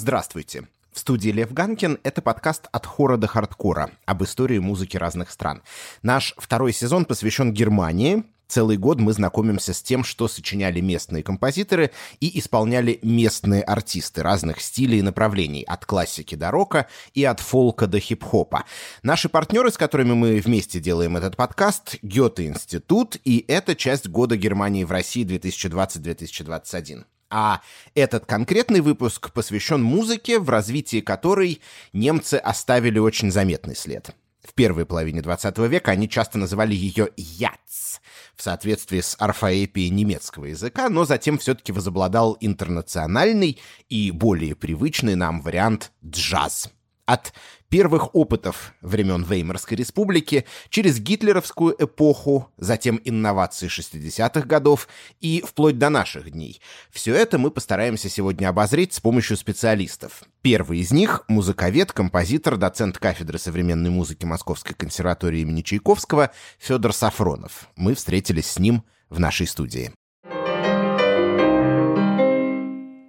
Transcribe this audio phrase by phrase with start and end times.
[0.00, 0.66] Здравствуйте.
[0.94, 5.62] В студии Лев Ганкин— это подкаст «От хора до хардкора» об истории музыки разных стран.
[6.02, 8.24] Наш второй сезон посвящен Германии.
[8.48, 14.62] Целый год мы знакомимся с тем, что сочиняли местные композиторы и исполняли местные артисты разных
[14.62, 18.64] стилей и направлений, от классики до рока и от фолка до хип-хопа.
[19.02, 24.84] Наши партнеры, с которыми мы вместе делаем этот подкаст, Гёте-институт, и это часть года Германии
[24.84, 27.04] в России 2020-2021.
[27.30, 27.62] А
[27.94, 31.60] этот конкретный выпуск посвящен музыке, в развитии которой
[31.92, 34.10] немцы оставили очень заметный след.
[34.42, 38.00] В первой половине 20 века они часто называли ее «яц»,
[38.34, 45.40] в соответствии с орфоэпией немецкого языка, но затем все-таки возобладал интернациональный и более привычный нам
[45.42, 46.70] вариант «джаз».
[47.04, 47.32] От
[47.70, 54.88] первых опытов времен Веймарской республики, через гитлеровскую эпоху, затем инновации 60-х годов
[55.20, 56.60] и вплоть до наших дней.
[56.90, 60.24] Все это мы постараемся сегодня обозреть с помощью специалистов.
[60.42, 67.68] Первый из них— музыковед, композитор, доцент кафедры современной музыки Московской консерватории имени Чайковского Федор Сафронов.
[67.76, 69.92] Мы встретились с ним в нашей студии.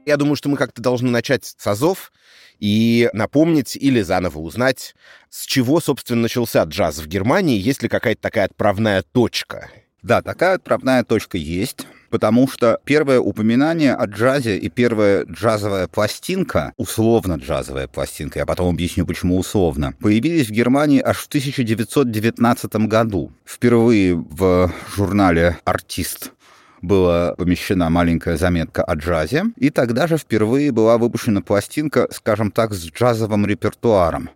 [0.06, 2.12] Я думаю, что мы как-то должны начать с азов
[2.60, 4.96] и напомнить или заново узнать,
[5.30, 9.70] с чего, собственно, начался джаз в Германии, есть ли какая-то такая отправная точка.
[10.02, 16.74] Да, такая отправная точка есть, потому что первое упоминание о джазе и первая джазовая пластинка,
[16.78, 23.32] условно джазовая пластинка, я потом объясню, почему условно, появились в Германии аж в 1919 году.
[23.46, 26.32] Впервые в журнале «Артист»
[26.82, 32.74] была помещена маленькая заметка о джазе, и тогда же впервые была выпущена пластинка, скажем так,
[32.74, 34.30] с джазовым репертуаром.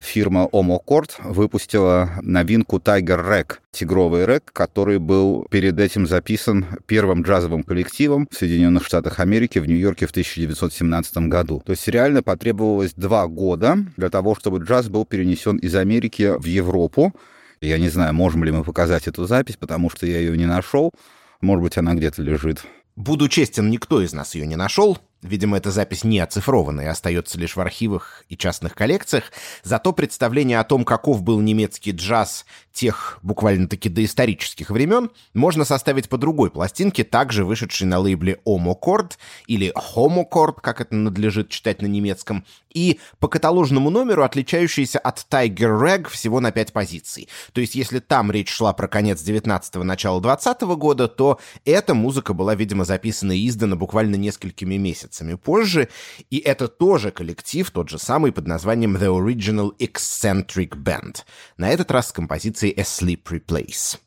[0.00, 7.64] Фирма Omocord выпустила новинку Tiger Rack, тигровый рэк, который был перед этим записан первым джазовым
[7.64, 11.62] коллективом в Соединенных Штатах Америки в Нью-Йорке в 1917 году.
[11.66, 16.44] То есть реально потребовалось два года для того, чтобы джаз был перенесен из Америки в
[16.44, 17.12] Европу.
[17.60, 20.92] Я не знаю, можем ли мы показать эту запись, потому что я ее не нашел.
[21.40, 22.64] Может быть, она где-то лежит.
[22.96, 24.98] Буду честен, никто из нас ее не нашел.
[25.22, 29.32] Видимо, эта запись не оцифрована и остается лишь в архивах и частных коллекциях.
[29.62, 36.18] Зато представление о том, каков был немецкий джаз тех буквально-таки доисторических времен, можно составить по
[36.18, 39.12] другой пластинке, также вышедшей на лейбле Omoccord
[39.46, 45.80] или Homocord, как это надлежит читать на немецком, и по каталожному номеру отличающейся от Tiger
[45.80, 47.28] Rag всего на 5 позиций.
[47.52, 51.94] То есть, если там речь шла про конец 19-го, начало 20 -го года, то эта
[51.94, 55.88] музыка была, видимо, записана и издана буквально несколькими месяцами позже,
[56.30, 61.24] и это тоже коллектив, тот же самый под названием The Original Eccentric Band,
[61.56, 63.98] на этот раз с композицией A Sleep Replace.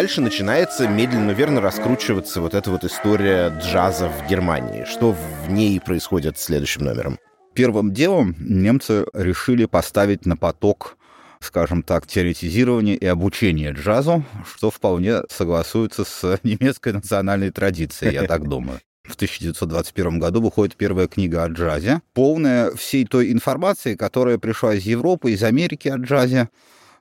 [0.00, 4.86] Дальше начинается медленно, верно раскручиваться вот эта вот история джаза в Германии.
[4.86, 7.18] Что в ней происходит с следующим номером?
[7.52, 10.96] Первым делом немцы решили поставить на поток
[11.42, 18.48] скажем так, теоретизирование и обучение джазу, что вполне согласуется с немецкой национальной традицией, я так
[18.48, 18.80] думаю.
[19.04, 24.84] В 1921 году выходит первая книга о джазе, полная всей той информации, которая пришла из
[24.84, 26.48] Европы, из Америки о джазе,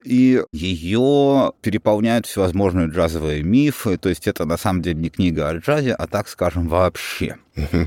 [0.03, 3.97] и ее переполняют всевозможные джазовые мифы.
[3.97, 7.37] То есть это на самом деле не книга о джазе, а так скажем вообще.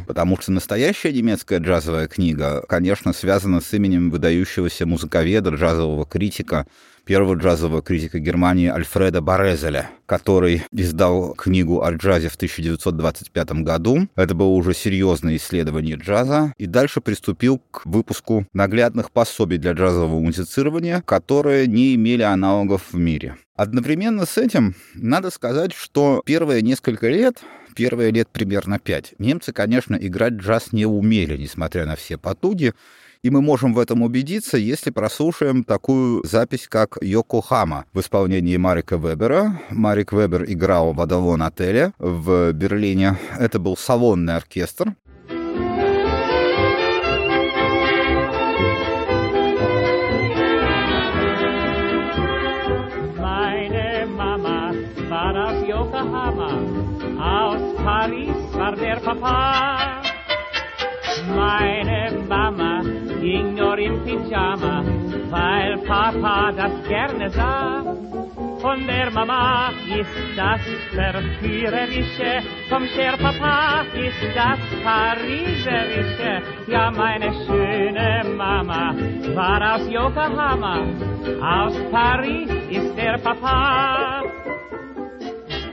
[0.06, 6.66] Потому что настоящая немецкая джазовая книга, конечно, связана с именем выдающегося музыковеда, джазового критика
[7.04, 14.08] первого джазового критика Германии Альфреда Борезеля, который издал книгу о джазе в 1925 году.
[14.14, 16.52] Это было уже серьезное исследование джаза.
[16.58, 22.96] И дальше приступил к выпуску наглядных пособий для джазового музицирования, которые не имели аналогов в
[22.96, 23.36] мире.
[23.56, 27.42] Одновременно с этим надо сказать, что первые несколько лет,
[27.74, 32.74] первые лет примерно пять, немцы, конечно, играть джаз не умели, несмотря на все потуги.
[33.22, 38.96] И мы можем в этом убедиться, если прослушаем такую запись, как «Йокохама» в исполнении Марика
[38.96, 39.60] Вебера.
[39.70, 43.16] Марик Вебер играл в «Адалон отеле» в Берлине.
[43.38, 44.94] Это был салонный оркестр,
[57.84, 60.02] Paris war der Papa.
[61.36, 61.91] Meine
[63.22, 64.82] ging nur im Pyjama,
[65.30, 67.84] weil Papa das gerne sah.
[68.60, 69.70] Von der Mama
[70.00, 70.60] ist das
[70.94, 76.42] Verführerische, vom Cher Papa ist das Pariserische.
[76.68, 78.94] Ja, meine schöne Mama
[79.34, 80.76] war aus Yokohama,
[81.40, 84.11] aus Paris ist der Papa.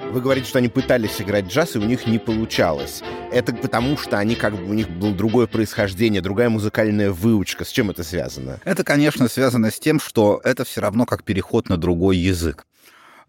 [0.09, 3.03] Вы говорите, что они пытались играть джаз, и у них не получалось.
[3.31, 7.63] Это потому, что они как бы у них было другое происхождение, другая музыкальная выучка.
[7.63, 8.59] С чем это связано?
[8.65, 12.65] Это, конечно, связано с тем, что это все равно как переход на другой язык.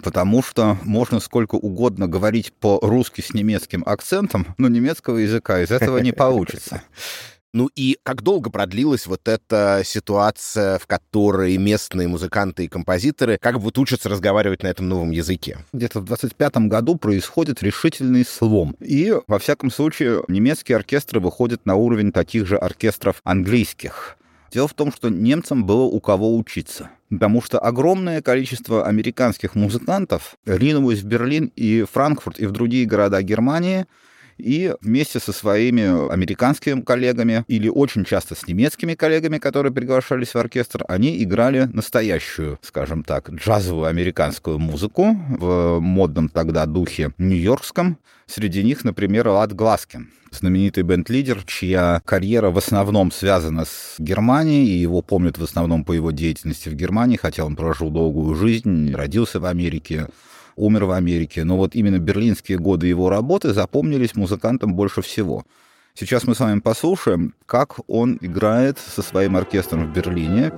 [0.03, 5.99] Потому что можно сколько угодно говорить по-русски с немецким акцентом, но немецкого языка из этого
[5.99, 6.83] не получится.
[7.53, 13.61] Ну и как долго продлилась вот эта ситуация, в которой местные музыканты и композиторы как
[13.61, 15.59] бы учатся разговаривать на этом новом языке?
[15.73, 18.77] Где-то в 25 году происходит решительный слом.
[18.79, 24.17] И, во всяком случае, немецкие оркестры выходят на уровень таких же оркестров английских.
[24.53, 26.91] Дело в том, что немцам было у кого учиться.
[27.09, 33.21] Потому что огромное количество американских музыкантов ринулось в Берлин и Франкфурт и в другие города
[33.23, 33.87] Германии–
[34.41, 40.37] и вместе со своими американскими коллегами или очень часто с немецкими коллегами, которые приглашались в
[40.37, 47.99] оркестр, они играли настоящую, скажем так, джазовую американскую музыку в модном тогда духе нью-йоркском.
[48.27, 54.79] Среди них, например, Лад Гласкин, знаменитый бенд-лидер, чья карьера в основном связана с Германией, и
[54.79, 59.41] его помнят в основном по его деятельности в Германии, хотя он прожил долгую жизнь, родился
[59.41, 60.07] в Америке,
[60.57, 65.45] умер в Америке, но вот именно берлинские годы его работы запомнились музыкантам больше всего.
[65.95, 70.53] Сейчас мы с вами послушаем, как он играет со своим оркестром в Берлине,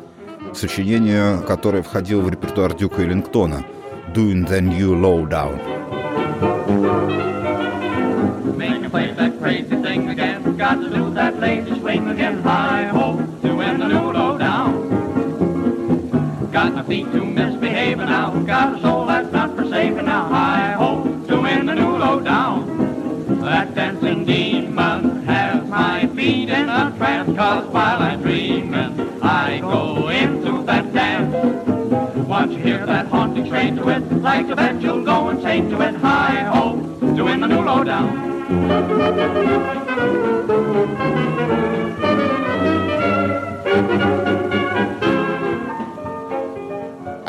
[0.54, 3.64] сочинение, которое входило в репертуар Дюка Эллингтона
[4.14, 5.58] «Doing the New Lowdown».
[10.62, 12.40] Got to do that lazy swing again.
[12.44, 14.70] Hi ho, doing the new lowdown.
[16.52, 18.30] Got my feet to misbehaving now.
[18.46, 19.10] Got a soul
[19.90, 20.28] that's not forsaken now.
[20.28, 23.40] Hi ho, doing the new low down.
[23.40, 27.36] That dancing demon has my feet in a trance.
[27.36, 31.34] Cause while I'm dreaming, I go into that dance.
[32.28, 35.80] Once you hear that haunting strain to it, like a bet you'll go and to
[35.80, 36.76] it, Hi ho,
[37.14, 38.32] doing the new low down.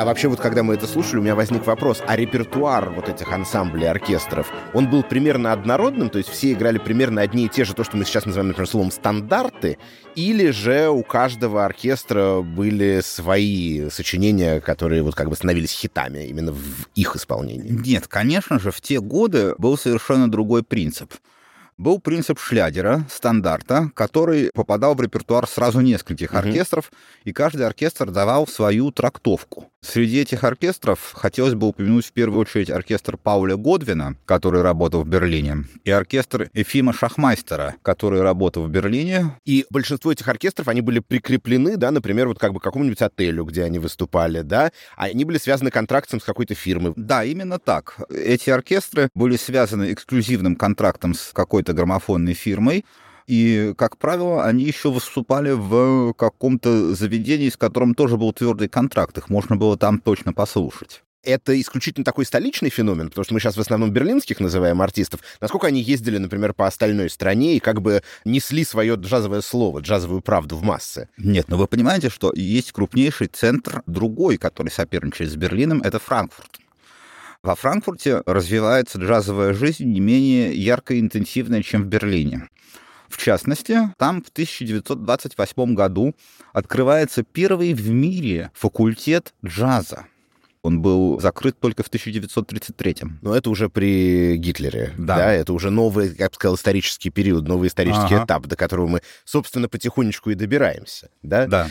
[0.04, 3.32] А вообще вот когда мы это слушали, у меня возник вопрос, а репертуар вот этих
[3.32, 7.74] ансамблей, оркестров, он был примерно однородным, то есть все играли примерно одни и те же,
[7.74, 9.78] то, что мы сейчас называем, например, словом стандарты,
[10.16, 16.52] или же у каждого оркестра были свои сочинения, которые вот как бы становились хитами именно
[16.52, 17.70] в их исполнении?
[17.70, 21.14] Нет, конечно же, в те годы был совершенно другой принцип
[21.84, 26.40] был принцип шлядера, стандарта, который попадал в репертуар сразу нескольких угу.
[26.40, 26.92] оркестров,
[27.26, 29.70] и каждый оркестр давал свою трактовку.
[29.84, 35.08] Среди этих оркестров хотелось бы упомянуть в первую очередь оркестр Пауля Годвина, который работал в
[35.10, 39.38] Берлине, и оркестр Эфима Шахмайстера, который работал в Берлине.
[39.44, 43.44] И большинство этих оркестров, они были прикреплены, да, например, вот как бы к какому-нибудь отелю,
[43.44, 46.94] где они выступали, да, а они были связаны контрактом с какой-то фирмой.
[46.96, 47.98] Да, именно так.
[48.10, 52.86] Эти оркестры были связаны эксклюзивным контрактом с какой-то граммофонной фирмой,
[53.28, 59.18] и, как правило, они еще выступали в каком-то заведении, с которым тоже был твердый контракт.
[59.18, 63.58] Их можно было там точно послушать это исключительно такой столичный феномен, потому что мы сейчас
[63.58, 65.22] в основном берлинских называем артистов.
[65.40, 70.22] Насколько они ездили, например, по остальной стране и как бы несли свое джазовое слово, джазовую
[70.22, 71.10] правду в массы?
[71.18, 76.60] Нет, но вы понимаете, что есть крупнейший центр другой, который соперничает с Берлином, это Франкфурт.
[77.44, 82.48] Во Франкфурте развивается джазовая жизнь не менее ярко и интенсивная, чем в Берлине.
[83.10, 86.16] В частности, там в 1928 году
[86.54, 90.06] открывается первый в мире факультет джаза.
[90.64, 93.20] Он был закрыт только в 1933-м.
[93.22, 94.94] Но это уже при Гитлере.
[94.98, 95.18] Да.
[95.18, 95.34] да.
[95.34, 98.24] Это уже новый, я бы сказал, исторический период, новый исторический ага.
[98.24, 101.10] этап, до которого мы, собственно, потихонечку и добираемся.
[101.22, 101.48] Да?
[101.48, 101.70] Да.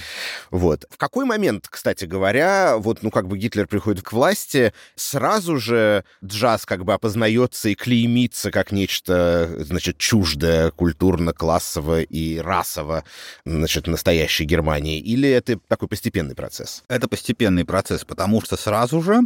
[0.51, 0.85] Вот.
[0.91, 6.05] В какой момент, кстати говоря, вот, ну, как бы Гитлер приходит к власти, сразу же
[6.23, 13.05] джаз как бы опознается и клеймится как нечто, значит, чуждое культурно-классово и расово,
[13.47, 15.01] значит, настоящей Германии?
[15.01, 16.85] Или это такой постепенный процесс?
[16.89, 19.21] Это постепенный процесс, потому что сразу сразу же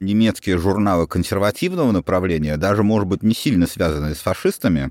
[0.00, 4.90] немецкие журналы консервативного направления, даже, может быть, не сильно связанные с фашистами,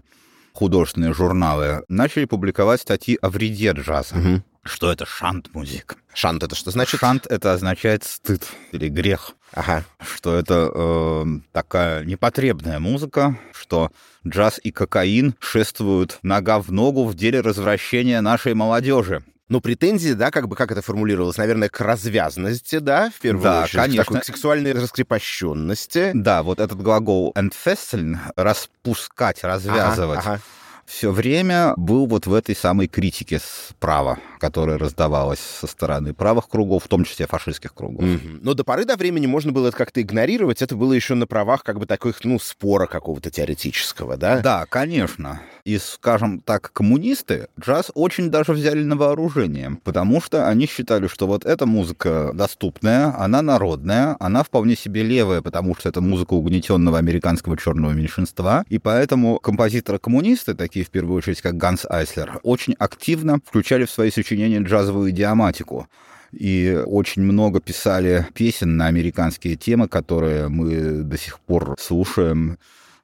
[0.54, 4.16] художественные журналы, начали публиковать статьи о вреде джаза.
[4.16, 4.44] Угу.
[4.64, 5.96] что это шант-музыка.
[6.14, 7.00] Шант это что значит?
[7.00, 9.34] Шант это означает стыд или грех.
[9.54, 9.84] Ага.
[10.02, 13.92] Что это э, такая непотребная музыка, что
[14.26, 19.24] джаз и кокаин шествуют нога в ногу в деле развращения нашей молодежи.
[19.50, 23.64] Ну, претензии, да, как бы, как это формулировалось, наверное, к развязности, да, в первую Да,
[23.64, 24.04] очередь, конечно.
[24.04, 26.12] к такой к сексуальной раскрепощенности.
[26.14, 30.42] Да, вот этот глагол entfesseln, распускать, развязывать, Ага, ага.
[30.88, 36.86] Все время был вот в этой самой критике справа, которая раздавалась со стороны правых кругов,
[36.86, 38.06] в том числе фашистских кругов.
[38.06, 38.40] Мгм.
[38.42, 40.62] Но до поры до времени можно было это как-то игнорировать.
[40.62, 44.40] Это было еще на правах как бы таких, ну, спора какого-то теоретического, да?
[44.40, 45.42] Да, конечно.
[45.66, 51.28] И, скажем так, коммунисты джаз очень даже взяли на вооружение, потому что они считали, что
[51.28, 56.98] вот эта музыка доступная, она народная, она вполне себе левая, потому что это музыка угнетенного
[56.98, 63.40] американского черного меньшинства, и поэтому композиторы-коммунисты, такие в первую очередь, как Ганс Айслер, очень активно
[63.46, 65.88] включали в свои сочинения джазовую идиоматику.
[66.32, 72.58] И очень много писали песен на американские темы, которые мы до сих пор слушаем.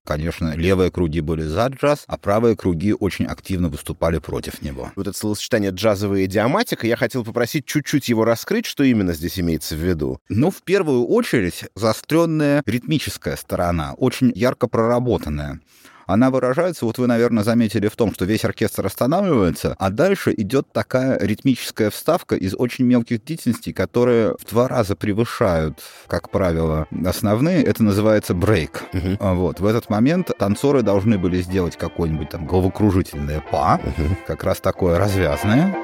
[0.06, 4.92] Конечно, левые круги были за джаз, а правые круги очень активно выступали против него.
[4.98, 9.75] Вот это словосочетание джазовая идиоматика, я хотел попросить чуть-чуть его раскрыть, что именно здесь имеется
[9.75, 10.20] в виду.
[10.27, 15.62] Ну, в первую очередь, заостренная ритмическая сторона, очень ярко проработанная.
[16.07, 20.67] Она выражается, вот вы, наверное, заметили в том, что весь оркестр останавливается, а дальше идет
[20.72, 27.63] такая ритмическая вставка из очень мелких длительностей, которые в два раза превышают, как правило, основные.
[27.63, 28.83] Это называется брейк.
[29.19, 29.60] А Вот.
[29.60, 34.17] В этот момент танцоры должны были сделать какое-нибудь там головокружительное па, Мгм.
[34.27, 35.75] как раз такое развязное.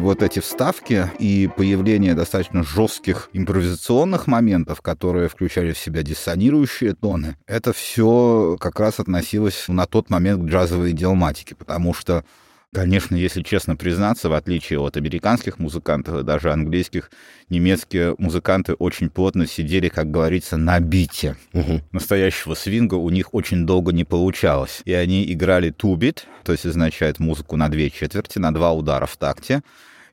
[0.00, 7.36] Вот эти вставки и появление достаточно жестких импровизационных моментов, которые включали в себя диссонирующие тоны,
[7.46, 12.24] это все как раз относилось на тот момент к джазовой идиоматике, потому что
[12.72, 17.10] Конечно, если честно признаться, в отличие от американских музыкантов и даже английских,
[17.48, 21.36] немецкие музыканты очень плотно сидели, как говорится, на бите.
[21.52, 21.82] Мгм.
[21.90, 24.82] Настоящего свинга у них очень долго не получалось.
[24.84, 29.16] И они играли тубит, то есть означает музыку на две четверти, на два удара в
[29.16, 29.62] такте.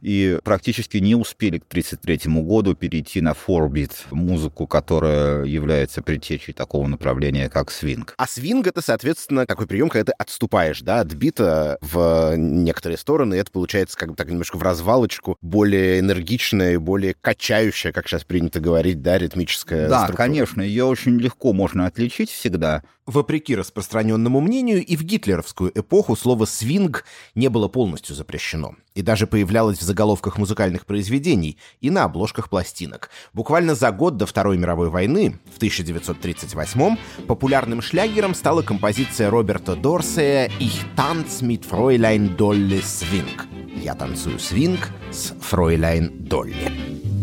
[0.02, 6.88] И практически не успели к 1933 году перейти на форбит, музыку, которая является предтечей такого
[6.88, 8.14] направления, как свинг.
[8.18, 13.36] А свинг— это, соответственно, такой прием, когда ты отступаешь, да, от бита в некоторые стороны,
[13.36, 18.08] и это получается как бы так немножко в развалочку, более энергичная и более качающая, как
[18.08, 20.18] сейчас принято говорить, да, ритмическая Да, структура.
[20.18, 22.84] конечно, ее очень легко можно отличить всегда.
[23.06, 28.76] Вопреки распространенному мнению, и в гитлеровскую эпоху слово «свинг» не было полностью запрещено.
[28.96, 33.10] И даже появлялось в заголовках музыкальных произведений и на обложках пластинок.
[33.34, 40.52] Буквально за год до Второй мировой войны, в 1938-м, популярным шлягером стала композиция Роберта Дорсея
[40.60, 43.82] «Ich tanz mit Fräulein Dolly Swing».
[43.82, 46.72] «Я танцую свинг с Фройляйн Долли».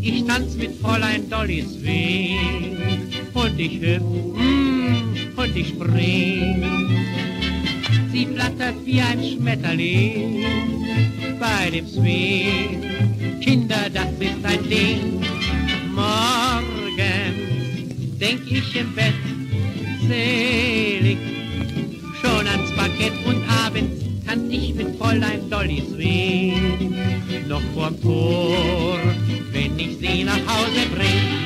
[0.03, 7.04] Ich tanz mit Fräulein Dolly Swing und ich hüpf mm, und ich spring.
[8.15, 10.45] Sie flattert wie ein Schmetterling
[11.41, 12.81] bei dem Swing.
[13.41, 15.21] Kinder, das ist ein Ding.
[15.93, 17.35] Morgen
[18.21, 19.15] denk ich im Bett
[20.07, 21.19] selig
[22.23, 26.95] schon ans Parkett und abends tanz ich mit Fräulein Dolly Swing.
[27.49, 28.97] Noch vorm Tor,
[29.51, 31.44] wenn ich sie nach Hause bring.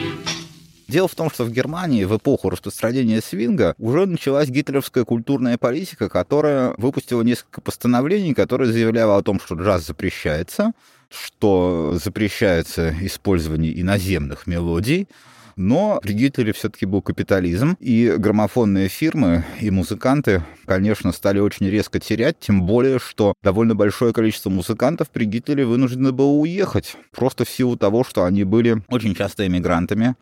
[0.88, 6.08] Дело в том, что в Германии в эпоху распространения свинга уже началась гитлеровская культурная политика,
[6.08, 10.72] которая выпустила несколько постановлений, которые заявляли о том, что джаз запрещается,
[11.10, 15.08] что запрещается использование иноземных мелодий,
[15.56, 22.00] но при Гитлере все-таки был капитализм, и граммофонные фирмы и музыканты, конечно, стали очень резко
[22.00, 27.50] терять, тем более, что довольно большое количество музыкантов при Гитлере вынуждено было уехать, просто в
[27.50, 30.14] силу того, что они были очень часто эмигрантами,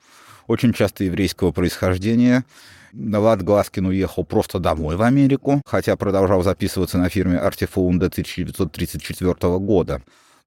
[0.47, 2.45] очень часто еврейского происхождения.
[2.93, 9.59] Влад Гласкин уехал просто домой в Америку, хотя продолжал записываться на фирме Artifound до 1934
[9.59, 10.03] года.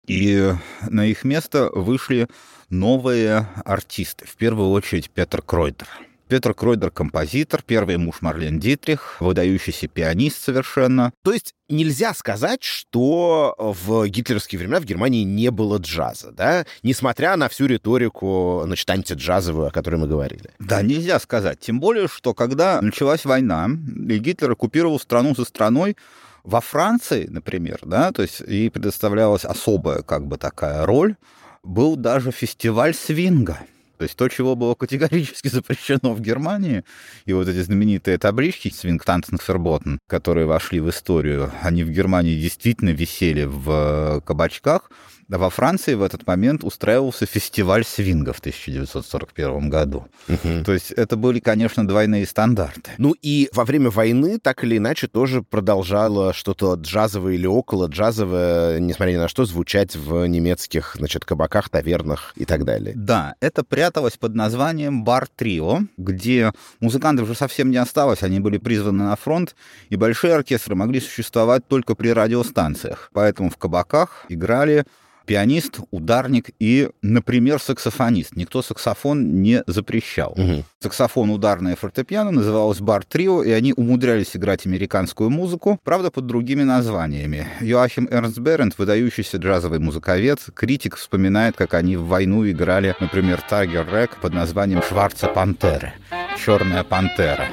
[0.08, 0.52] И
[0.88, 2.28] на их место вышли
[2.70, 4.26] новые артисты.
[4.26, 5.88] В первую очередь Петр Кройтер.
[6.30, 11.12] Петр Кройдер— композитор, первый муж Марлен Дитрих, выдающийся пианист совершенно.
[11.24, 16.68] То есть нельзя сказать, что в гитлеровские времена в Германии не было джаза, да?
[16.84, 20.52] Несмотря на всю риторику, значит, антиджазовую, о которой мы говорили.
[20.60, 21.62] Да, нельзя сказать.
[21.62, 25.98] Тем более, что когда началась война, и Гитлер оккупировал страну за страной,
[26.44, 31.16] во Франции, например, да, то есть ей предоставлялась особая как бы такая роль,
[31.64, 33.58] был даже фестиваль свинга.
[34.00, 36.86] То есть то, чего было категорически запрещено в Германии,
[37.26, 42.92] и вот эти знаменитые таблички «Свинг Тансенферботен», которые вошли в историю, они в Германии действительно
[42.92, 44.90] висели в кабачках,
[45.32, 50.08] а во Франции в этот момент устраивался фестиваль свинга в 1941 году.
[50.28, 50.64] Угу.
[50.66, 52.92] То есть это были, конечно, двойные стандарты.
[52.98, 58.80] Ну и во время войны так или иначе тоже продолжало что-то джазовое или около джазовое,
[58.80, 62.94] несмотря ни на что, звучать в немецких, значит, кабаках, тавернах и так далее.
[62.96, 69.04] Да, это пряталось под названием «Бар-трио», где музыкантов уже совсем не осталось, они были призваны
[69.04, 69.56] на фронт,
[69.90, 73.10] и большие оркестры могли существовать только при радиостанциях.
[73.14, 74.86] Поэтому в кабаках играли
[75.30, 78.36] пианист, ударник и, например, саксофонист.
[78.36, 80.32] Никто саксофон не запрещал.
[80.32, 80.64] Угу.
[80.80, 87.48] Саксофон, ударное фортепиано называлось бар-трио, и они умудрялись играть американскую музыку, правда, под другими названиями.
[87.62, 93.88] Йоахим Эрнст Берент, выдающийся джазовый музыковед, критик вспоминает, как они в войну играли, например, Тайгер
[93.88, 95.94] Рэк под названием «Шварца пантеры»—
[96.44, 97.46] «Черная пантера».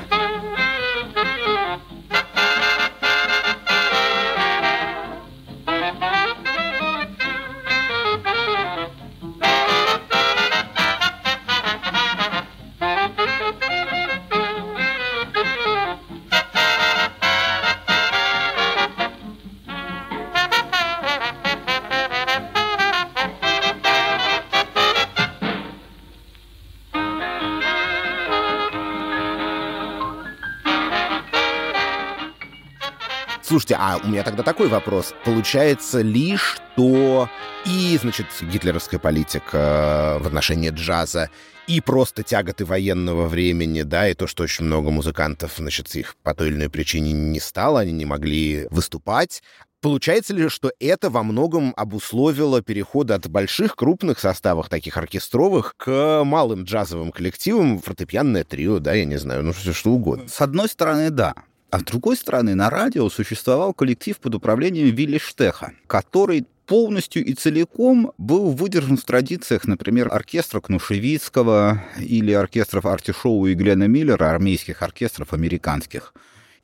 [33.46, 35.14] Слушайте, а у меня тогда такой вопрос.
[35.24, 37.30] Получается ли, что
[37.64, 41.30] и, значит, гитлеровская политика в отношении джаза,
[41.68, 46.34] и просто тяготы военного времени, да, и то, что очень много музыкантов, значит, их по
[46.34, 49.42] той или иной причине не стало, они не могли выступать,
[49.82, 56.24] Получается ли, что это во многом обусловило переход от больших крупных составов, таких оркестровых, к
[56.24, 60.26] малым джазовым коллективам, фортепианное трио, да, я не знаю, ну все что угодно?
[60.26, 61.34] С одной стороны, да.
[61.76, 67.34] А с другой стороны, на радио существовал коллектив под управлением Вилли Штеха, который полностью и
[67.34, 74.30] целиком был выдержан в традициях, например, оркестра Кнушевицкого или оркестров Арти Шоу и Глена Миллера,
[74.30, 76.14] армейских оркестров американских.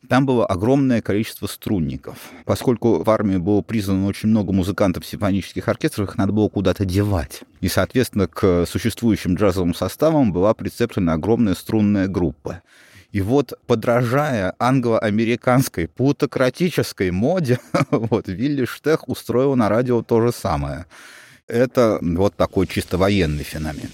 [0.09, 2.17] Там было огромное количество струнников.
[2.47, 7.43] Поскольку в армии было призвано очень много музыкантов симфонических оркестров, их надо было куда-то девать.
[7.61, 12.63] И, соответственно, к существующим джазовым составам была прицеплена огромная струнная группа.
[13.13, 20.87] И вот, подражая англо-американской плутократической моде, вот Вилли Штех устроил на радио то же самое.
[21.47, 23.91] Это вот такой чисто военный феномен.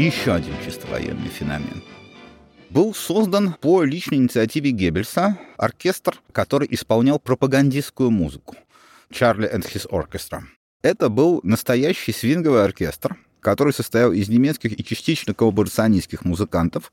[0.00, 1.82] Еще один чисто военный феномен.
[2.70, 8.56] Был создан по личной инициативе Геббельса оркестр, который исполнял пропагандистскую музыку.
[9.12, 10.40] Чарли and His Orchestra.
[10.80, 16.92] Это был настоящий свинговый оркестр, который состоял из немецких и частично коллаборационистских музыкантов,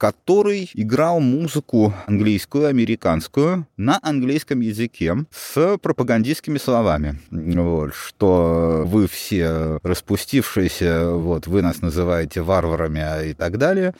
[0.00, 7.20] который играл музыку английскую, американскую на английском языке с пропагандистскими словами.
[7.30, 13.94] Вот, что вы все распустившиеся, вот, вы нас называете варварами и так далее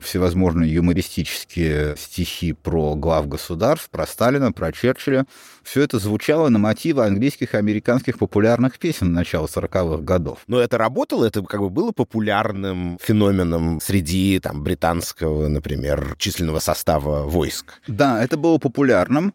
[0.00, 5.26] всевозможные юмористические стихи про глав государств, про Сталина, про Черчилля.
[5.62, 10.40] Все это звучало на мотивы английских и американских популярных песен начала 40-х годов.
[10.46, 17.22] Но это работало, это как бы было популярным феноменом среди там, британского, например, численного состава
[17.22, 17.80] войск.
[17.86, 19.32] Да, это было популярным.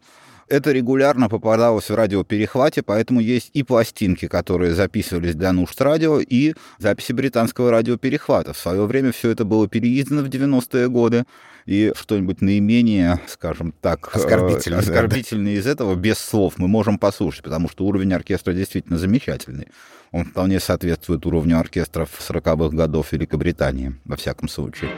[0.50, 6.54] Это регулярно попадалось в радиоперехвате, поэтому есть и пластинки, которые записывались для нужд радио, и
[6.78, 8.52] записи британского радиоперехвата.
[8.52, 11.24] В свое время все это было переиздано в 90-е годы,
[11.66, 15.60] и что-нибудь наименее, скажем так, оскорбительное, э, оскорбительное да.
[15.60, 19.68] из этого без слов мы можем послушать, потому что уровень оркестра действительно замечательный.
[20.10, 24.90] Он вполне соответствует уровню оркестров 40-х годов Великобритании, во всяком случае.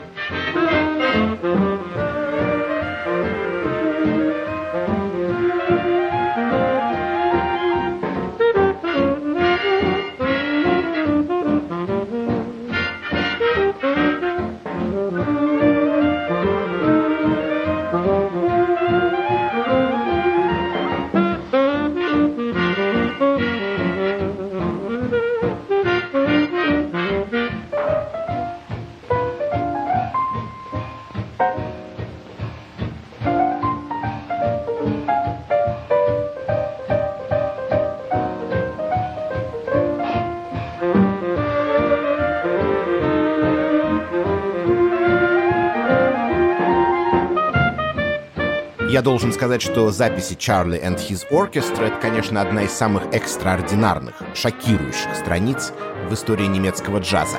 [48.93, 54.13] Я должен сказать, что записи Charlie and His Orchestra— это, конечно, одна из самых экстраординарных,
[54.35, 55.73] шокирующих страниц
[56.07, 57.37] в истории немецкого джаза.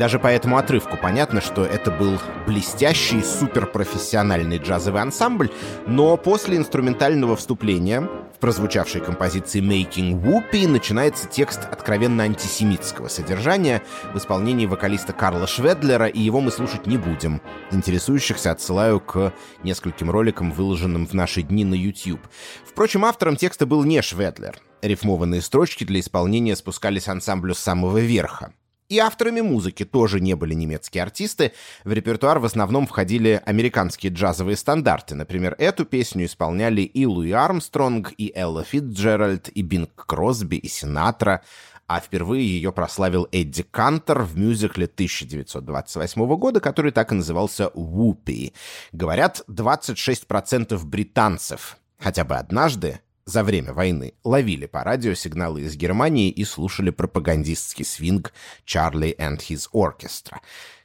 [0.00, 5.52] Даже по этому отрывку понятно, что это был блестящий, суперпрофессиональный джазовый ансамбль,
[5.86, 14.18] но после инструментального вступления в прозвучавшей композиции «Making Whoopi» начинается текст откровенно антисемитского содержания в
[14.18, 17.40] исполнении вокалиста Карла Шведлера, и его мы слушать не будем.
[17.70, 22.20] Интересующихся отсылаю к нескольким роликам, выложенным в наши дни на YouTube.
[22.66, 24.60] Впрочем, автором текста был не Шведлер.
[24.82, 28.52] Рифмованные строчки для исполнения спускались ансамблю с самого верха.
[28.88, 31.52] И авторами музыки тоже не были немецкие артисты.
[31.84, 35.14] В репертуар в основном входили американские джазовые стандарты.
[35.14, 41.42] Например, эту песню исполняли и Луи Армстронг, и Элла Фитджеральд, и Бинг Кросби, и Синатра.
[41.88, 48.52] А впервые ее прославил Эдди Кантер в мюзикле 1928 года, который так и назывался «Вупи».
[48.92, 56.30] Говорят, 26% британцев хотя бы однажды за время войны ловили по радио сигналы из Германии
[56.30, 58.32] и слушали пропагандистский свинг
[58.64, 60.38] «Charlie and His Orchestra».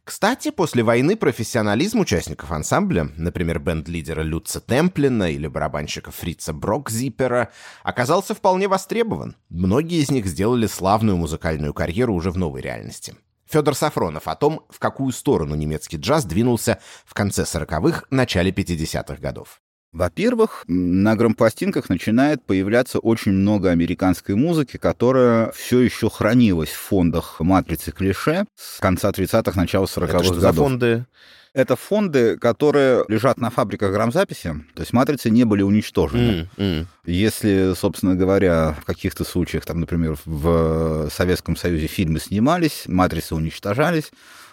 [0.03, 7.51] Кстати, после войны профессионализм участников ансамбля, например, бенд-лидера Люца Темплина или барабанщика Фрица Брокзипера,
[7.83, 9.35] оказался вполне востребован.
[9.49, 13.15] Многие из них сделали славную музыкальную карьеру уже в новой реальности.
[13.47, 19.17] Федор Сафронов о том, в какую сторону немецкий джаз двинулся в конце 40-х, начале 50-х
[19.17, 19.60] годов.
[19.91, 27.41] Во-первых, на грампластинках начинает появляться очень много американской музыки, которая все еще хранилась в фондах
[27.41, 30.35] матрицы клише с конца 30-х, начала 40-х годов.
[30.37, 31.05] за фонды?
[31.53, 36.49] Это фонды, которые лежат на фабриках грамзаписи, то есть матрицы не были уничтожены.
[36.55, 36.85] Mm, mm.
[37.05, 44.11] Если, собственно говоря, в каких-то случаях, там, например, в Советском Союзе фильмы снимались, матрицы уничтожались,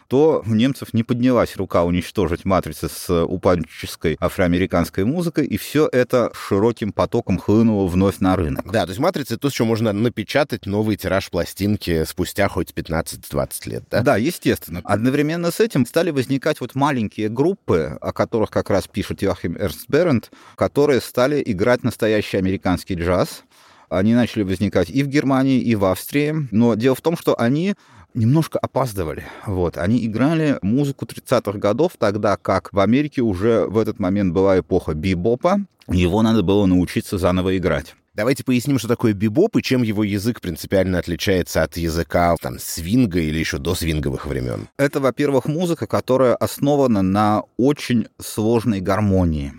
[0.08, 6.32] то у немцев не поднялась рука уничтожить матрицы с упаднической афроамериканской музыкой, и все это
[6.34, 8.70] широким потоком хлынуло вновь на рынок.
[8.70, 13.84] Да, то есть матрицы то, что можно напечатать новый тираж пластинки спустя хоть 15-20 лет,
[13.90, 14.02] да?
[14.02, 14.80] Да, естественно.
[14.84, 19.88] Одновременно с этим стали возникать вот маленькие группы, о которых как раз пишет Йохим Эрнст
[19.88, 23.44] Берент, которые стали играть настоящий американский джаз,
[23.90, 26.34] они начали возникать и в Германии, и в Австрии.
[26.50, 27.74] Но дело в том, что они
[28.14, 29.24] немножко опаздывали.
[29.46, 29.76] Вот.
[29.76, 34.94] Они играли музыку 30-х годов, тогда как в Америке уже в этот момент была эпоха
[34.94, 37.94] бибопа, его надо было научиться заново играть.
[38.18, 43.20] Давайте поясним, что такое бибоп и чем его язык принципиально отличается от языка там, свинга
[43.20, 44.68] или еще до свинговых времен.
[44.76, 49.54] Это, во-первых, музыка, которая основана на очень сложной гармонии.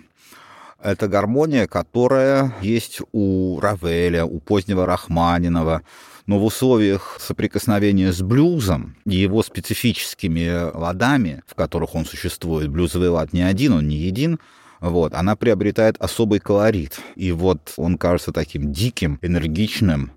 [0.81, 5.81] Это гармония, которая есть у Равеля, у позднего Рахманинова,
[6.25, 13.09] но в условиях соприкосновения с блюзом и его специфическими ладами, в которых он существует, блюзовый
[13.09, 14.39] лад не один, он не един,
[14.79, 17.01] вот, она приобретает особый колорит.
[17.15, 20.11] И вот он кажется таким диким, энергичным,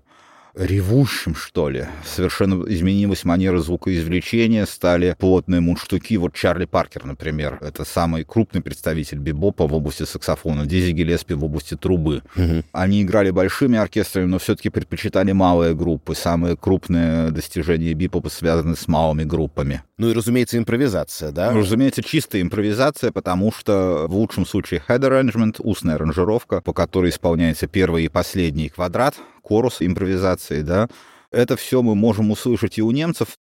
[0.55, 1.87] ревущим, что ли.
[2.05, 6.17] Совершенно изменилась манера звукоизвлечения, стали плотные мундштуки.
[6.17, 11.43] Вот Чарли Паркер, например, это самый крупный представитель бибопа в области саксофона, Дизи Гелеспи в
[11.43, 12.21] области трубы.
[12.35, 12.63] Угу.
[12.71, 16.15] Они играли большими оркестрами, но все-таки предпочитали малые группы.
[16.15, 19.81] Самые крупные достижения бибопа связаны с малыми группами.
[19.97, 21.51] Ну и, разумеется, импровизация, да?
[21.51, 27.67] Разумеется, чистая импровизация, потому что в лучшем случае head arrangement, устная аранжировка, по которой исполняется
[27.67, 30.87] первый и последний квадрат, корус импровизации, да,
[31.31, 33.37] это все мы можем услышать и у немцев.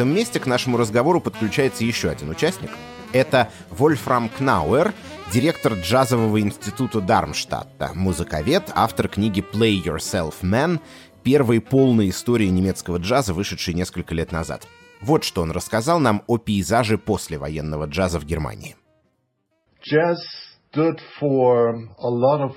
[0.00, 2.70] Этом месте к нашему разговору подключается еще один участник.
[3.12, 4.94] Это Вольфрам Кнауэр,
[5.30, 10.80] директор джазового института Дармштадта, музыковед, автор книги «Play Yourself Man»,
[11.22, 14.66] первой полной истории немецкого джаза, вышедшей несколько лет назад.
[15.02, 18.76] Вот что он рассказал нам о пейзаже послевоенного джаза в Германии.
[19.82, 20.16] Jazz
[20.72, 22.54] stood for a lot of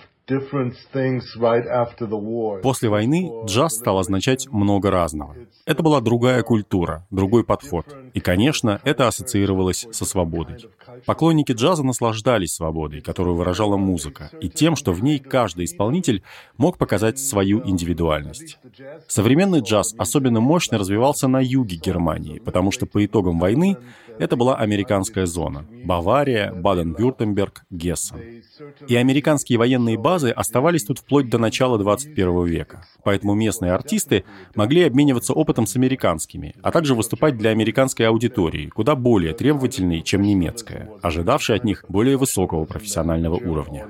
[2.61, 5.35] После войны джаз стал означать много разного.
[5.65, 7.85] Это была другая культура, другой подход.
[8.13, 10.57] И, конечно, это ассоциировалось со свободой.
[11.05, 16.23] Поклонники джаза наслаждались свободой, которую выражала музыка, и тем, что в ней каждый исполнитель
[16.57, 18.59] мог показать свою индивидуальность.
[19.07, 23.77] Современный джаз особенно мощно развивался на юге Германии, потому что по итогам войны
[24.19, 28.43] это была американская зона— Бавария, Баден-Вюртемберг, Гессен.
[28.87, 32.85] И американские военные базы оставались тут вплоть до начала 21 века.
[33.03, 34.23] Поэтому местные артисты
[34.55, 40.21] могли обмениваться опытом с американскими, а также выступать для американской аудитории, куда более требовательной, чем
[40.21, 43.87] немецкая, ожидавшей от них более высокого профессионального уровня.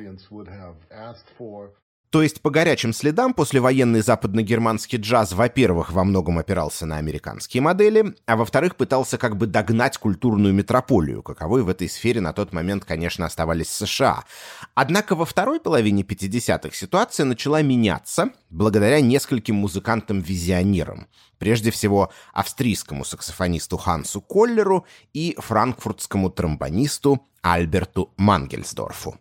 [2.13, 8.13] То есть по горячим следам послевоенный западногерманский джаз, во-первых, во многом опирался на американские модели,
[8.27, 12.85] а во-вторых, пытался как бы догнать культурную метрополию, каковой в этой сфере на тот момент,
[12.85, 14.25] конечно, оставались США.
[14.75, 21.07] Однако во второй половине 50-х ситуация начала меняться благодаря нескольким музыкантам-визионерам.
[21.43, 29.15] Прежде всего, австрийскому саксофонисту Хансу Коллеру и франкфуртскому тромбонисту Альберту Мангельсдорфу.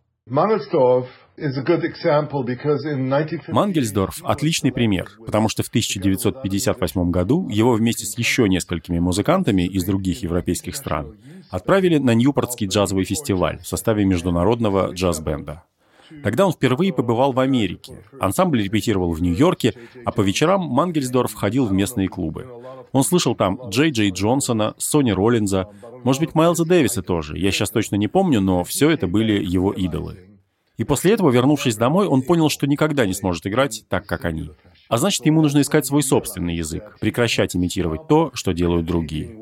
[3.49, 9.83] Мангельсдорф— отличный пример, потому что в 1958 году его вместе с еще несколькими музыкантами из
[9.85, 11.17] других европейских стран
[11.51, 15.65] отправили на Ньюпортский джазовый фестиваль в составе международного джаз-бенда.
[16.23, 18.03] Тогда он впервые побывал в Америке.
[18.21, 22.47] Ансамбль репетировал в Нью-Йорке, а по вечерам Мангельсдорф ходил в местные клубы.
[22.93, 25.69] Он слышал там Джей Джей Джонсона, Сони Роллинза,
[26.05, 29.73] может быть, Майлза Дэвиса тоже, я сейчас точно не помню, но все это были его
[29.73, 30.19] идолы.
[30.77, 34.51] И после этого, вернувшись домой, он понял, что никогда не сможет играть так, как они.
[34.89, 39.37] А значит, ему нужно искать свой собственный язык, прекращать имитировать то, что делают другие.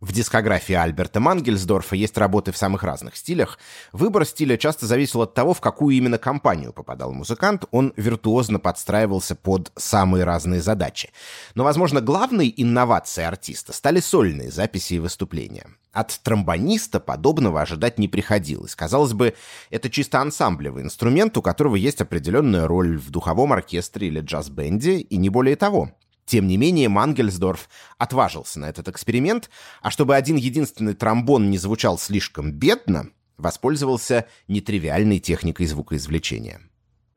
[0.00, 3.58] В дискографии Альберта Мангельсдорфа есть работы в самых разных стилях.
[3.92, 7.64] Выбор стиля часто зависел от того, в какую именно компанию попадал музыкант.
[7.72, 11.10] Он виртуозно подстраивался под самые разные задачи.
[11.56, 15.66] Но, возможно, главной инновацией артиста стали сольные записи и выступления.
[15.90, 18.76] От тромбониста подобного ожидать не приходилось.
[18.76, 19.34] Казалось бы,
[19.68, 25.16] это чисто ансамблевый инструмент, у которого есть определенная роль в духовом оркестре или джаз-бенде, и
[25.16, 25.90] не более того.
[26.28, 29.48] Тем не менее, Мангельсдорф отважился на этот эксперимент,
[29.80, 36.60] а чтобы один единственный тромбон не звучал слишком бедно, воспользовался нетривиальной техникой звукоизвлечения.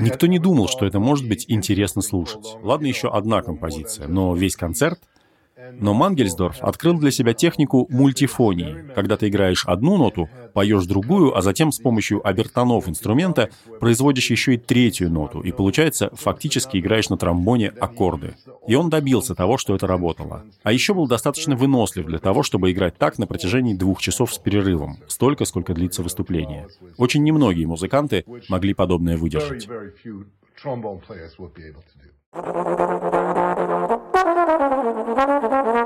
[0.00, 2.56] Никто не думал, что это может быть интересно слушать.
[2.62, 5.00] Ладно, еще одна композиция, но весь концерт
[5.72, 11.42] но Мангельсдорф открыл для себя технику мультифонии, когда ты играешь одну ноту, поешь другую, а
[11.42, 17.16] затем с помощью обертонов инструмента производишь еще и третью ноту, и получается, фактически играешь на
[17.16, 18.34] тромбоне аккорды.
[18.66, 20.44] И он добился того, что это работало.
[20.62, 24.38] А еще был достаточно вынослив для того, чтобы играть так на протяжении двух часов с
[24.38, 26.68] перерывом, столько, сколько длится выступление.
[26.98, 29.68] Очень немногие музыканты могли подобное выдержать.
[32.32, 34.56] 誰だって誰だって誰だって誰だ
[34.96, 35.85] って誰だっ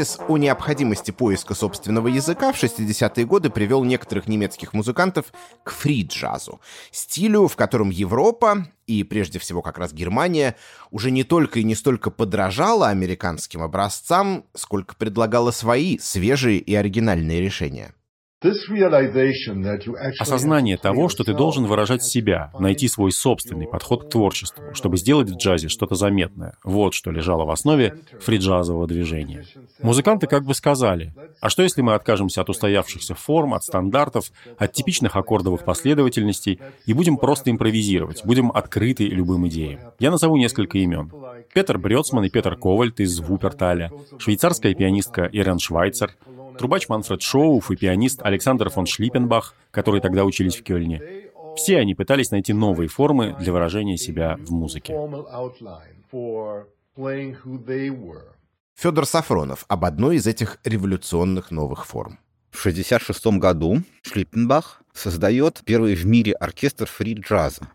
[0.00, 5.26] Тезис о необходимости поиска собственного языка в 60-е годы привел некоторых немецких музыкантов
[5.62, 6.58] к фри-джазу,
[6.90, 10.56] стилю, в котором Европа, и прежде всего как раз Германия,
[10.90, 17.42] уже не только и не столько подражала американским образцам, сколько предлагала свои свежие и оригинальные
[17.42, 17.92] решения.
[20.18, 25.28] Осознание того, что ты должен выражать себя, найти свой собственный подход к творчеству, чтобы сделать
[25.28, 26.56] в джазе что-то заметное.
[26.64, 29.44] Вот что лежало в основе фриджазового движения.
[29.82, 34.72] Музыканты как бы сказали, а что если мы откажемся от устоявшихся форм, от стандартов, от
[34.72, 39.80] типичных аккордовых последовательностей и будем просто импровизировать, будем открыты любым идеям.
[39.98, 41.12] Я назову несколько имен.
[41.52, 46.16] Петер Брёцман и Петер Ковальт из Вуперталя, швейцарская пианистка Ирен Швайцер,
[46.60, 51.00] трубач Манфред Шоуф и пианист Александр фон Шлиппенбах, которые тогда учились в Кёльне.
[51.56, 54.94] Все они пытались найти новые формы для выражения себя в музыке.
[58.76, 62.18] Федор Сафронов об одной из этих революционных новых форм.
[62.50, 67.68] В 1966 году Шлиппенбах создает первый в мире оркестр фри-джаза.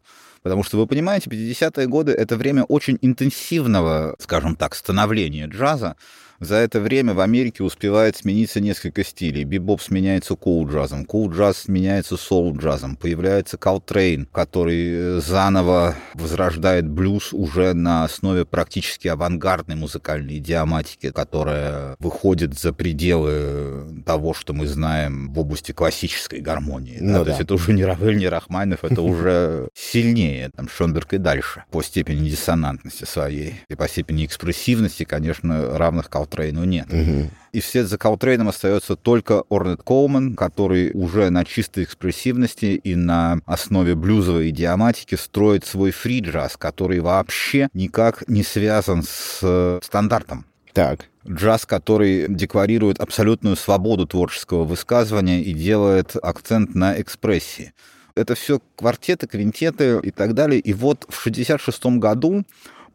[0.44, 5.96] Потому что, вы понимаете, 50-е годы— это время очень интенсивного, скажем так, становления джаза,
[6.40, 9.44] за это время в Америке успевает смениться несколько стилей.
[9.44, 18.04] Бибоп сменяется кул-джазом, кул-джаз сменяется соул-джазом, появляется Колтрейн, который э, заново возрождает блюз уже на
[18.04, 25.72] основе практически авангардной музыкальной идиоматики, которая выходит за пределы того, что мы знаем в области
[25.72, 26.98] классической гармонии.
[27.00, 27.20] Ну, да?
[27.20, 27.24] Да.
[27.24, 31.64] То есть это уже не Равель, не Рахманинов, это уже сильнее, там, Шёнберг и дальше,
[31.72, 36.92] по степени диссонантности своей и по степени экспрессивности, конечно, равных Калтрейну Калтрейну нет.
[36.92, 37.30] Угу.
[37.54, 43.40] И вслед за Калтрейном остается только Орнет Коулман, который уже на чистой экспрессивности и на
[43.46, 50.46] основе блюзовой идиоматики строит свой фри-джаз, который вообще никак не связан с э, стандартом.
[50.74, 51.06] Так.
[51.28, 57.74] Джаз, который декларирует абсолютную свободу творческого высказывания и делает акцент на экспрессии.
[58.16, 60.60] Это все квартеты, квинтеты и так далее.
[60.60, 62.44] И вот в 1966 году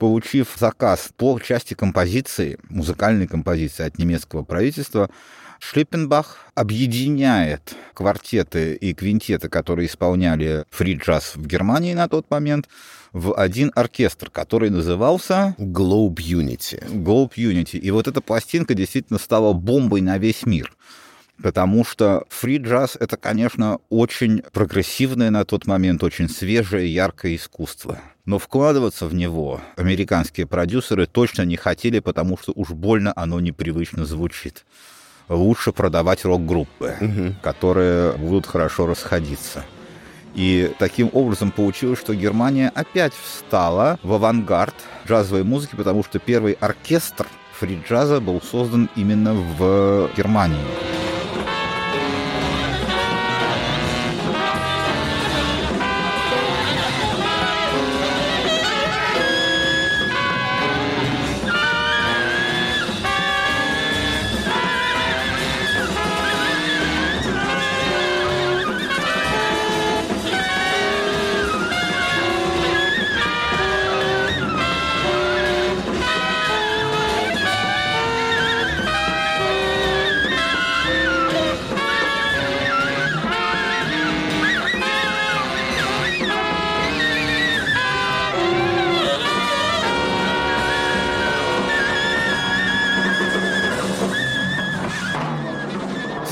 [0.01, 5.11] получив заказ по части композиции, музыкальной композиции от немецкого правительства,
[5.61, 12.67] Шлиппенбах объединяет квартеты и квинтеты, которые исполняли фри-джаз в Германии на тот момент,
[13.13, 16.83] в один оркестр, который назывался Globe Unity.
[16.91, 17.79] Globe Unity.
[17.79, 20.73] И вот эта пластинка действительно стала бомбой на весь мир
[21.43, 27.99] потому что фри-джаз— это, конечно, очень прогрессивное на тот момент, очень свежее, яркое искусство.
[28.25, 34.05] Но вкладываться в него американские продюсеры точно не хотели, потому что уж больно оно непривычно
[34.05, 34.65] звучит.
[35.29, 37.35] Лучше продавать рок-группы, угу.
[37.43, 39.65] которые будут хорошо расходиться.
[40.35, 44.75] И таким образом получилось, что Германия опять встала в авангард
[45.07, 47.27] джазовой музыки, потому что первый оркестр
[47.59, 51.20] фри-джаза был создан именно в Германии.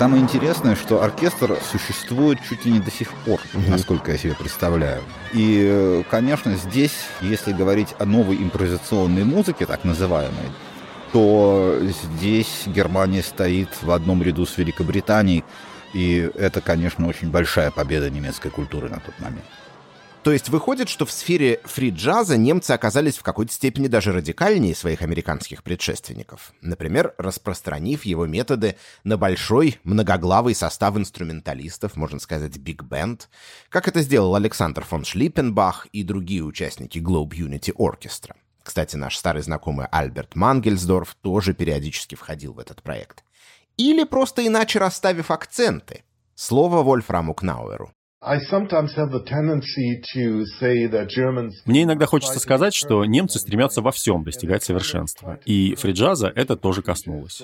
[0.09, 3.71] Самое интересное, что оркестр существует чуть ли не до сих пор, угу.
[3.71, 5.03] насколько я себе представляю.
[5.35, 10.47] И, конечно, здесь, если говорить о новой импровизационной музыке, так называемой,
[11.13, 15.45] то здесь Германия стоит в одном ряду с Великобританией,
[15.93, 19.45] и это, конечно, очень большая победа немецкой культуры на тот момент.
[20.29, 25.01] То есть выходит, что в сфере фри-джаза немцы оказались в какой-то степени даже радикальнее своих
[25.01, 26.53] американских предшественников.
[26.61, 33.31] Например, распространив его методы на большой многоглавый состав инструменталистов, можно сказать, биг-бенд,
[33.71, 38.35] как это сделал Александр фон Шлиппенбах и другие участники Globe Unity Orchestra.
[38.63, 43.25] Кстати, наш старый знакомый Альберт Мангельсдорф тоже периодически входил в этот проект.
[43.79, 46.05] Или просто иначе расставив акценты.
[46.35, 47.95] Слово Вольфраму Кнауэру.
[51.67, 55.39] Мне иногда хочется сказать, что немцы стремятся во всем достигать совершенства.
[55.45, 57.41] И фриджаза это тоже коснулось.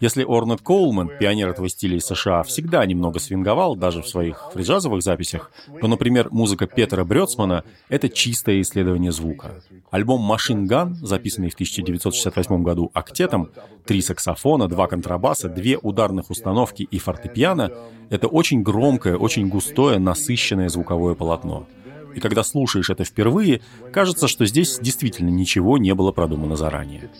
[0.00, 5.00] Если Орнет Коулман, пионер этого стиля из США, всегда немного свинговал, даже в своих фриджазовых
[5.00, 9.62] записях, то, например, музыка Петера Брёцмана— это чистое исследование звука.
[9.92, 13.52] Альбом «Машин Ган», записанный в 1968 году октетом,
[13.86, 17.70] три саксофона, два контрабаса, две ударных установки и фортепиано—
[18.10, 21.66] это очень громкое, очень густое, насыщенное звуковое полотно.
[22.14, 23.60] И когда слушаешь это впервые,
[23.92, 27.10] кажется, что здесь действительно ничего не было продумано заранее.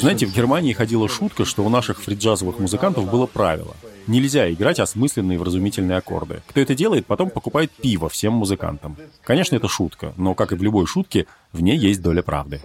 [0.00, 3.76] Знаете, в Германии ходила шутка, что у наших фриджазовых музыкантов было правило.
[4.06, 6.42] Нельзя играть осмысленные вразумительные аккорды.
[6.48, 8.96] Кто это делает, потом покупает пиво всем музыкантам.
[9.22, 12.60] Конечно, это шутка, но, как и в любой шутке, в ней есть доля правды.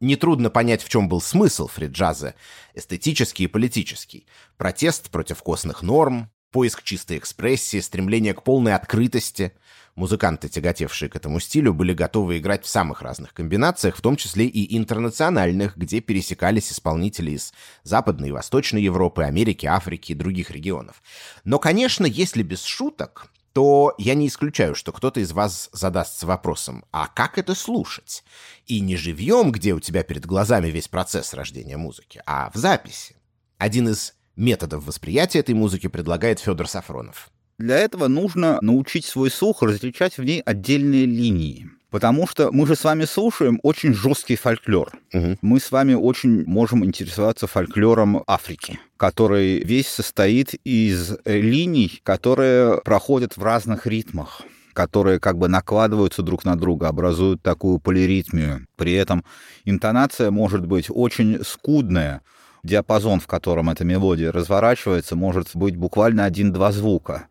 [0.00, 2.34] Нетрудно понять, в чем был смысл фриджаза.
[2.74, 4.26] Эстетический и политический.
[4.56, 9.52] Протест против костных норм, поиск чистой экспрессии, стремление к полной открытости.
[9.96, 14.46] Музыканты, тяготевшие к этому стилю, были готовы играть в самых разных комбинациях, в том числе
[14.46, 21.02] и интернациональных, где пересекались исполнители из Западной и Восточной Европы, Америки, Африки и других регионов.
[21.44, 26.84] Но, конечно, если без шуток, то я не исключаю, что кто-то из вас задастся вопросом,
[26.92, 28.22] а как это слушать?
[28.66, 33.16] И не живьем, где у тебя перед глазами весь процесс рождения музыки, а в записи.
[33.58, 37.30] Один из методов восприятия этой музыки предлагает Федор Сафронов.
[37.60, 41.68] Для этого нужно научить свой слух различать в ней отдельные линии.
[41.90, 44.90] Потому что мы же с вами слушаем очень жесткий фольклор.
[45.12, 45.36] Угу.
[45.42, 53.36] Мы с вами очень можем интересоваться фольклором Африки, который весь состоит из линий, которые проходят
[53.36, 54.40] в разных ритмах
[54.72, 58.66] которые как бы накладываются друг на друга, образуют такую полиритмию.
[58.76, 59.24] При этом
[59.64, 62.22] интонация может быть очень скудная,
[62.62, 67.26] диапазон, в котором эта мелодия разворачивается, может быть буквально один-два звука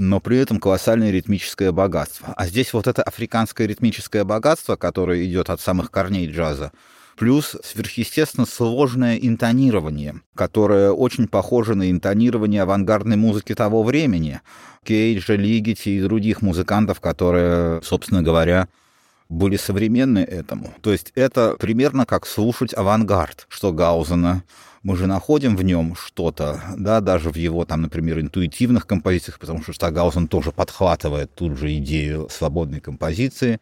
[0.00, 2.32] но при этом колоссальное ритмическое богатство.
[2.34, 6.72] А здесь вот это африканское ритмическое богатство, которое идет от самых корней джаза,
[7.18, 14.40] плюс сверхъестественно сложное интонирование, которое очень похоже на интонирование авангардной музыки того времени.
[14.84, 18.68] Кейджа, Лигити и других музыкантов, которые, собственно говоря,
[19.30, 20.74] были современны этому.
[20.82, 24.42] То есть это примерно как слушать авангард, что Гаузена,
[24.82, 29.62] мы же находим в нем что-то, да, даже в его, там, например, интуитивных композициях, потому
[29.62, 33.60] что Штагаузен тоже подхватывает тут же идею свободной композиции.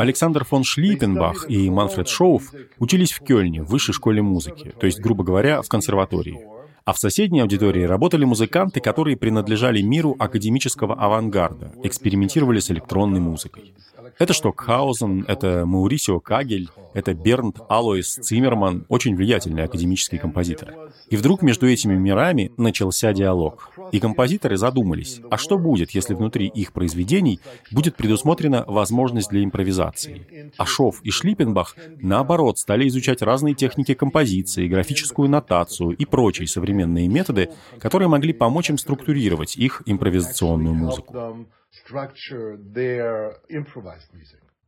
[0.00, 4.98] Александр фон Шлиппенбах и Манфред Шоуф учились в Кёльне, в высшей школе музыки, то есть,
[5.00, 6.55] грубо говоря, в консерватории.
[6.86, 13.74] А в соседней аудитории работали музыканты, которые принадлежали миру академического авангарда, экспериментировали с электронной музыкой.
[14.18, 20.74] Это Штокхаузен, это Маурисио Кагель, это Бернт Алоис Циммерман, очень влиятельный академический композитор.
[21.10, 23.70] И вдруг между этими мирами начался диалог.
[23.92, 27.40] И композиторы задумались, а что будет, если внутри их произведений
[27.70, 30.50] будет предусмотрена возможность для импровизации?
[30.56, 37.06] А Шов и Шлиппенбах, наоборот, стали изучать разные техники композиции, графическую нотацию и прочие современные
[37.06, 41.46] методы, которые могли помочь им структурировать их импровизационную музыку.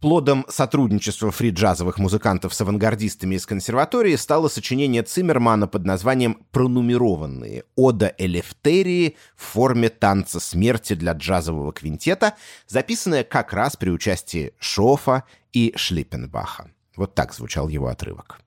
[0.01, 7.65] Плодом сотрудничества фри-джазовых музыкантов с авангардистами из консерватории стало сочинение Циммермана под названием «Пронумерованные.
[7.75, 12.35] Ода Элефтерии в форме танца смерти для джазового квинтета»,
[12.69, 16.71] записанное как раз при участии Шофа и Шлиппенбаха.
[16.95, 18.39] Вот так звучал его отрывок.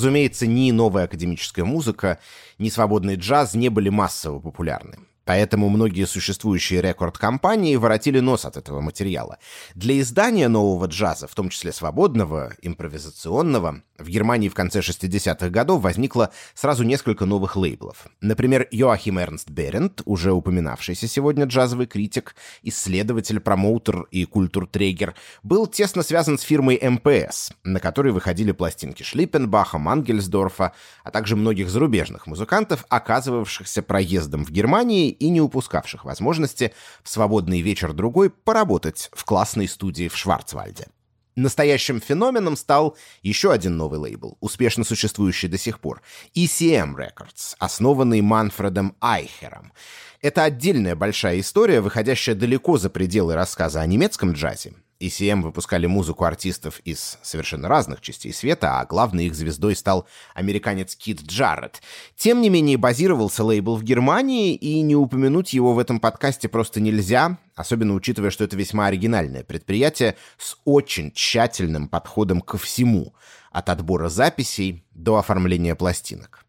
[0.00, 2.20] Разумеется, ни новая академическая музыка,
[2.56, 4.96] ни свободный джаз не были массово популярны.
[5.30, 9.38] Поэтому многие существующие рекорд-компании воротили нос от этого материала.
[9.76, 15.82] Для издания нового джаза, в том числе свободного, импровизационного, в Германии в конце 60-х годов
[15.82, 18.06] возникло сразу несколько новых лейблов.
[18.20, 26.02] Например, Йоахим Эрнст Берент, уже упоминавшийся сегодня джазовый критик, исследователь, промоутер и культуртрегер, был тесно
[26.02, 30.72] связан с фирмой МПС, на которой выходили пластинки Шлиппенбаха, Мангельсдорфа,
[31.04, 37.60] а также многих зарубежных музыкантов, оказывавшихся проездом в Германии и не упускавших возможности в свободный
[37.60, 40.88] вечер-другой поработать в классной студии в Шварцвальде.
[41.36, 46.02] Настоящим феноменом стал еще один новый лейбл, успешно существующий до сих пор—
[46.34, 49.72] ECM Records, основанный Манфредом Айхером.
[50.20, 54.74] Это отдельная большая история, выходящая далеко за пределы рассказа о немецком джазе.
[55.00, 60.94] ECM выпускали музыку артистов из совершенно разных частей света, а главной их звездой стал американец
[60.94, 61.80] Кит Джаррет.
[62.16, 66.80] Тем не менее, базировался лейбл в Германии, и не упомянуть его в этом подкасте просто
[66.80, 73.14] нельзя, особенно учитывая, что это весьма оригинальное предприятие с очень тщательным подходом ко всему,
[73.50, 76.44] от отбора записей до оформления пластинок.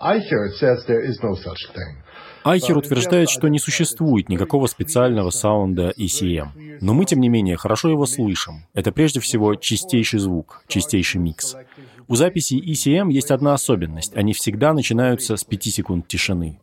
[0.00, 2.02] I hear it says there is no such thing.
[2.44, 6.78] Айхер утверждает, что не существует никакого специального саунда ECM.
[6.80, 8.66] Но мы, тем не менее, хорошо его слышим.
[8.74, 11.56] Это прежде всего чистейший звук, чистейший микс.
[12.08, 14.16] У записей ECM есть одна особенность.
[14.16, 16.60] Они всегда начинаются с 5 секунд тишины.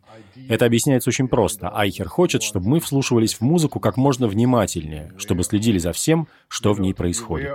[0.48, 1.70] Это объясняется очень просто.
[1.74, 6.72] Айхер хочет, чтобы мы вслушивались в музыку как можно внимательнее, чтобы следили за всем, что
[6.72, 7.50] в ней происходит.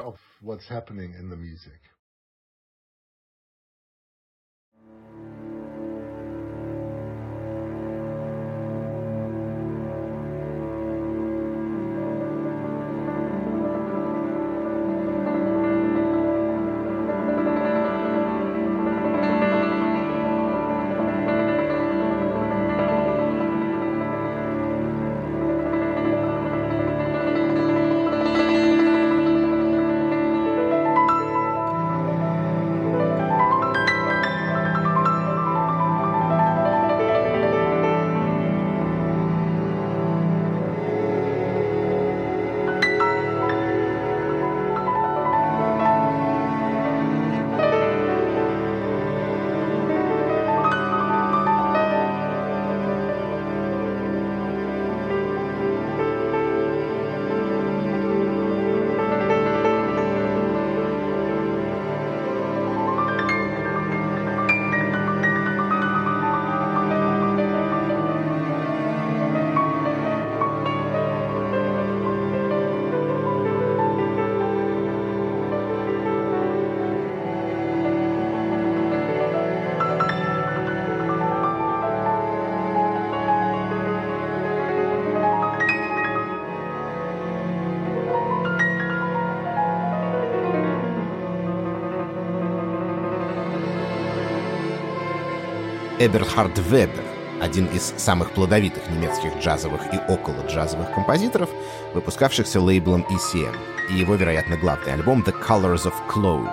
[96.05, 97.03] Эберхард Вебер,
[97.41, 101.49] один из самых плодовитых немецких джазовых и около джазовых композиторов,
[101.95, 103.55] выпускавшихся лейблом ECM,
[103.89, 106.47] и его, вероятно, главный альбом The Colors of Chloe.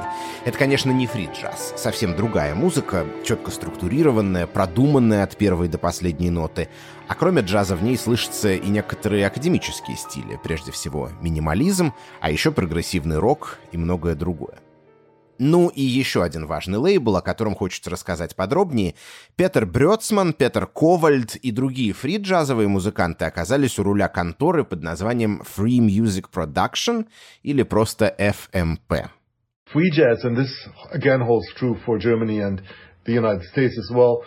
[0.46, 6.70] Это, конечно, не фри-джаз, совсем другая музыка, четко структурированная, продуманная от первой до последней ноты,
[7.07, 11.92] а кроме джаза в ней слышатся и некоторые академические стили, прежде всего минимализм,
[12.22, 14.61] а еще прогрессивный рок и многое другое.
[15.39, 18.95] Ну и еще один важный лейбл, о котором хочется рассказать подробнее.
[19.37, 25.78] Петер Брёцман, Петер Ковальд и другие фри-джазовые музыканты оказались у руля конторы под названием Free
[25.78, 27.07] Music Production
[27.43, 29.09] или просто FMP.
[29.74, 30.51] Free jazz, and this
[30.93, 32.61] again holds true for Germany and
[33.07, 34.22] the United States as well,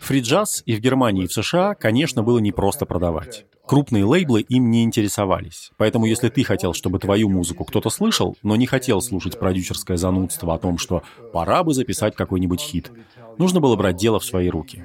[0.00, 3.44] Фриджаз и в Германии, и в США, конечно, было не просто продавать.
[3.66, 5.70] Крупные лейблы им не интересовались.
[5.76, 10.54] Поэтому если ты хотел, чтобы твою музыку кто-то слышал, но не хотел слушать продюсерское занудство
[10.54, 11.02] о том, что
[11.32, 12.90] пора бы записать какой-нибудь хит,
[13.38, 14.84] нужно было брать дело в свои руки.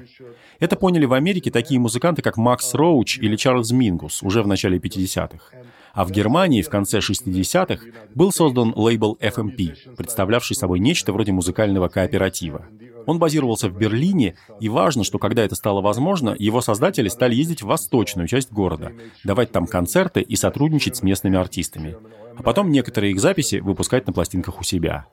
[0.60, 4.78] Это поняли в Америке такие музыканты, как Макс Роуч или Чарльз Мингус уже в начале
[4.78, 5.56] 50-х.
[5.98, 7.84] А в Германии в конце 60-х
[8.14, 12.66] был создан лейбл FMP, представлявший собой нечто вроде музыкального кооператива.
[13.06, 17.62] Он базировался в Берлине, и важно, что когда это стало возможно, его создатели стали ездить
[17.62, 18.92] в восточную часть города,
[19.24, 21.96] давать там концерты и сотрудничать с местными артистами.
[22.36, 25.06] А потом некоторые их записи выпускать на пластинках у себя.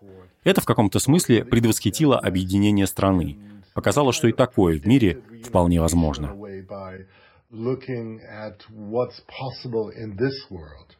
[0.43, 3.39] Это в каком-то смысле предвосхитило объединение страны.
[3.73, 6.35] Показало, что и такое в мире вполне возможно.
[7.51, 10.95] Looking at what's possible in this world.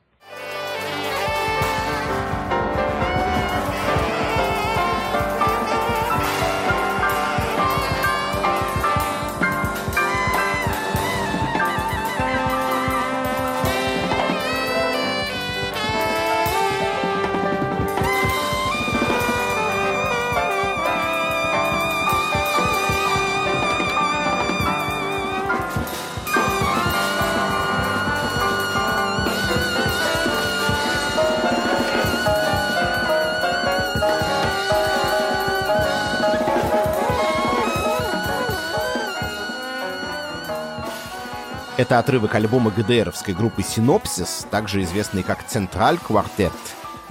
[41.78, 46.54] Это отрывок альбома ГДРовской группы «Синопсис», также известный как «Централь Квартет»,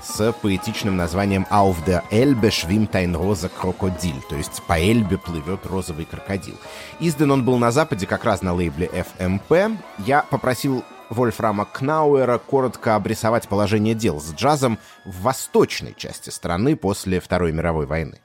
[0.02, 5.66] с поэтичным названием «Auf der Elbe schwimmt ein rosa Krokodil», то есть «По Эльбе плывет
[5.66, 6.56] розовый крокодил».
[6.98, 9.76] Издан он был на Западе как раз на лейбле FMP.
[9.98, 17.20] Я попросил Вольфрама Кнауэра коротко обрисовать положение дел с джазом в восточной части страны после
[17.20, 18.23] Второй мировой войны.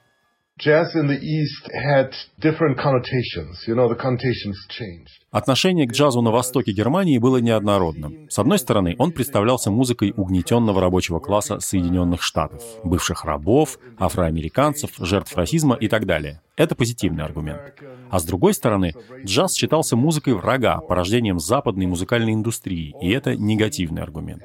[0.60, 3.64] Jazz in the East had different connotations.
[3.66, 5.08] You know, the connotations changed.
[5.30, 8.28] Отношение к джазу на востоке Германии было неоднородным.
[8.28, 15.34] С одной стороны, он представлялся музыкой угнетенного рабочего класса Соединенных Штатов, бывших рабов, афроамериканцев, жертв
[15.34, 16.42] расизма и так далее.
[16.56, 17.62] Это позитивный аргумент.
[18.10, 18.92] А с другой стороны,
[19.24, 24.42] джаз считался музыкой врага, порождением западной музыкальной индустрии, и это негативный аргумент.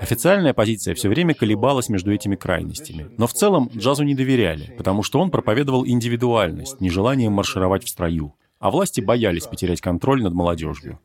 [0.00, 3.10] Официальная позиция все время колебалась между этими крайностями.
[3.16, 8.34] Но в целом джазу не доверяли, потому что он проповедовал индивидуальность, нежелание маршировать в строю
[8.58, 10.98] а власти боялись потерять контроль над молодежью.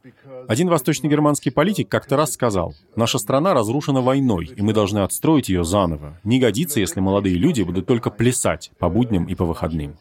[0.47, 5.63] Один восточно-германский политик как-то раз сказал, «Наша страна разрушена войной, и мы должны отстроить ее
[5.63, 6.19] заново.
[6.23, 9.97] Не годится, если молодые люди будут только плясать по будням и по выходным».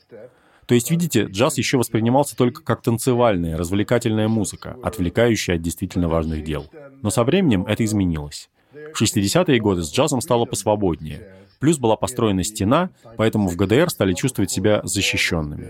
[0.67, 6.45] То есть, видите, джаз еще воспринимался только как танцевальная, развлекательная музыка, отвлекающая от действительно важных
[6.45, 6.67] дел.
[7.03, 8.49] Но со временем это изменилось.
[8.73, 11.27] В 60-е годы с джазом стало посвободнее.
[11.59, 15.69] Плюс была построена стена, поэтому в ГДР стали чувствовать себя защищенными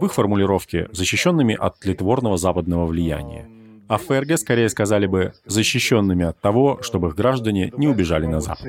[0.00, 3.48] в их формулировке защищенными от тлетворного западного влияния.
[3.88, 8.40] А в ФРГ скорее сказали бы защищенными от того, чтобы их граждане не убежали на
[8.40, 8.66] Запад.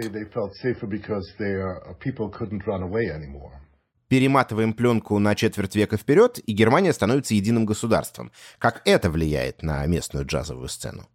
[4.07, 8.32] Перематываем пленку на четверть века вперед, и Германия становится единым государством.
[8.57, 11.07] Как это влияет на местную джазовую сцену?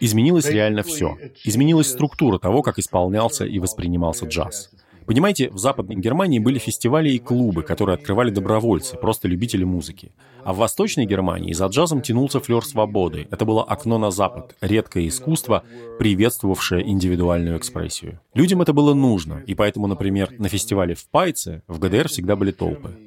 [0.00, 1.16] Изменилось реально все.
[1.44, 4.72] Изменилась структура того, как исполнялся и воспринимался джаз.
[5.06, 10.10] Понимаете, в Западной Германии были фестивали и клубы, которые открывали добровольцы, просто любители музыки.
[10.42, 13.28] А в Восточной Германии за джазом тянулся флер свободы.
[13.30, 15.62] Это было окно на Запад, редкое искусство,
[16.00, 18.18] приветствовавшее индивидуальную экспрессию.
[18.34, 22.50] Людям это было нужно, и поэтому, например, на фестивале в Пайце в ГДР всегда были
[22.50, 23.05] толпы.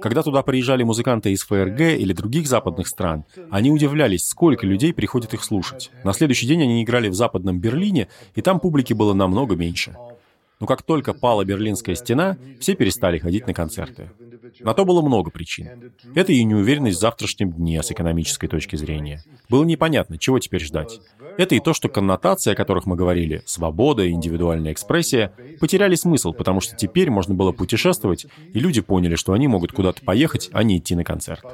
[0.00, 5.34] Когда туда приезжали музыканты из ФРГ или других западных стран, они удивлялись, сколько людей приходит
[5.34, 5.90] их слушать.
[6.04, 9.96] На следующий день они играли в западном Берлине, и там публики было намного меньше.
[10.60, 14.10] Но как только пала Берлинская стена, все перестали ходить на концерты.
[14.60, 15.92] На то было много причин.
[16.14, 19.22] Это и неуверенность в завтрашнем дне с экономической точки зрения.
[19.48, 21.00] Было непонятно, чего теперь ждать.
[21.36, 26.32] Это и то, что коннотации, о которых мы говорили, свобода и индивидуальная экспрессия, потеряли смысл,
[26.32, 30.62] потому что теперь можно было путешествовать, и люди поняли, что они могут куда-то поехать, а
[30.62, 31.44] не идти на концерт.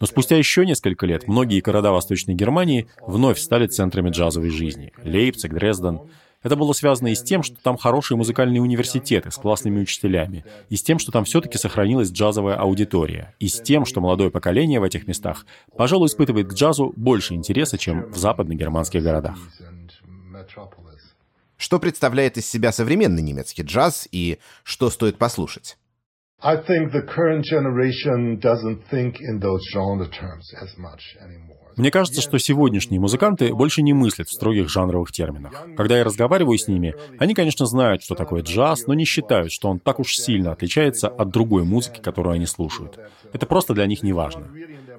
[0.00, 4.92] Но спустя еще несколько лет многие города Восточной Германии вновь стали центрами джазовой жизни.
[5.02, 6.00] Лейпциг, Дрезден.
[6.44, 10.76] Это было связано и с тем, что там хорошие музыкальные университеты с классными учителями, и
[10.76, 14.84] с тем, что там все-таки сохранилась джазовая аудитория, и с тем, что молодое поколение в
[14.84, 19.38] этих местах, пожалуй, испытывает к джазу больше интереса, чем в западно-германских городах.
[21.56, 25.78] Что представляет из себя современный немецкий джаз и что стоит послушать?
[26.42, 31.53] I think the current generation doesn't think in those genre terms as much anymore.
[31.76, 35.66] Мне кажется, что сегодняшние музыканты больше не мыслят в строгих жанровых терминах.
[35.76, 39.68] Когда я разговариваю с ними, они, конечно, знают, что такое джаз, но не считают, что
[39.68, 42.98] он так уж сильно отличается от другой музыки, которую они слушают.
[43.32, 44.48] Это просто для них не важно.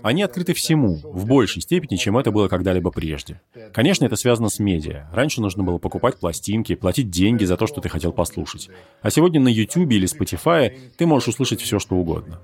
[0.03, 3.41] Они открыты всему, в большей степени, чем это было когда-либо прежде.
[3.73, 5.09] Конечно, это связано с медиа.
[5.13, 8.69] Раньше нужно было покупать пластинки, платить деньги за то, что ты хотел послушать.
[9.01, 12.39] А сегодня на YouTube или Spotify ты можешь услышать все, что угодно.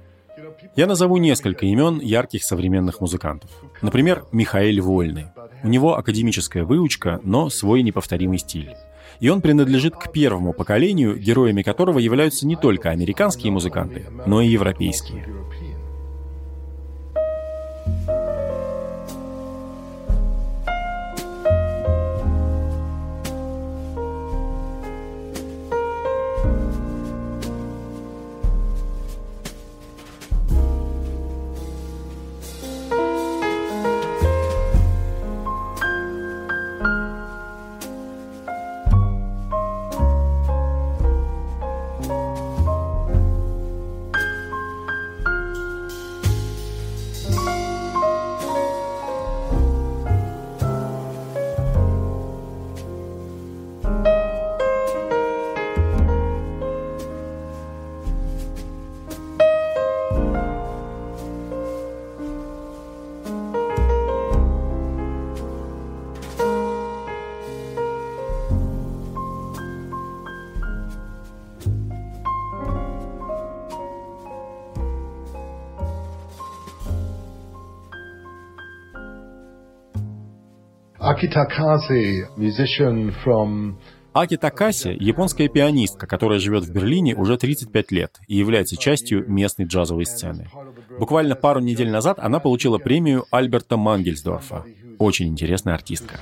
[0.76, 3.49] Я назову несколько имен ярких современных музыкантов.
[3.82, 5.28] Например, Михаэль Вольный.
[5.63, 8.76] У него академическая выучка, но свой неповторимый стиль.
[9.19, 14.47] И он принадлежит к первому поколению, героями которого являются не только американские музыканты, но и
[14.47, 15.28] европейские.
[81.32, 83.77] Akitakase, musician from
[84.13, 89.65] Аки Такаси— японская пианистка, которая живет в Берлине уже 35 лет и является частью местной
[89.65, 90.49] джазовой сцены.
[90.99, 94.65] Буквально пару недель назад она получила премию Альберта Мангельсдорфа.
[94.99, 96.19] Очень интересная артистка.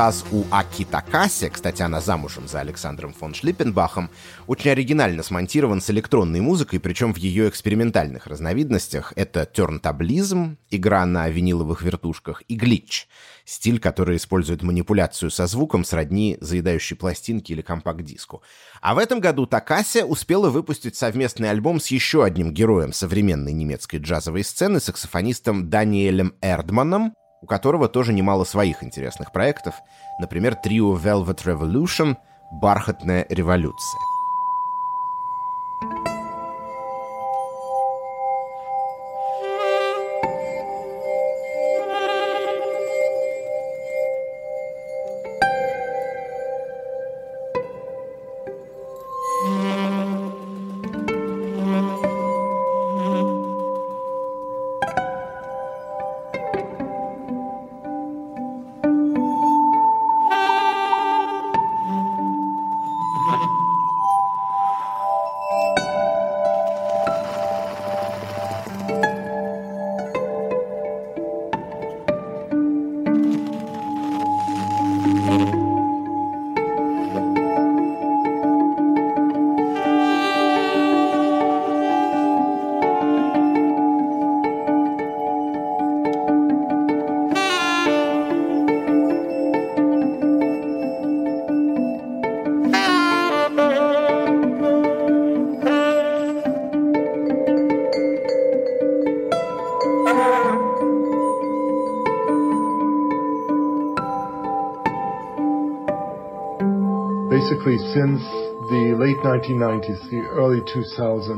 [0.00, 4.08] Джаз у Аки Такаси, кстати, она замужем за Александром фон Шлиппенбахом,
[4.46, 9.12] очень оригинально смонтирован с электронной музыкой, причем в ее экспериментальных разновидностях.
[9.14, 13.08] Это тернтаблизм, игра на виниловых вертушках, и глич,
[13.44, 18.42] стиль, который использует манипуляцию со звуком сродни заедающей пластинки или компакт-диску.
[18.80, 23.98] А в этом году Такаси успела выпустить совместный альбом с еще одним героем современной немецкой
[23.98, 27.12] джазовой сцены, саксофонистом Даниэлем Эрдманом,
[27.42, 29.74] у которого тоже немало своих интересных проектов,
[30.18, 32.16] например, трио Velvet Revolution
[32.50, 34.19] «Бархатная революция».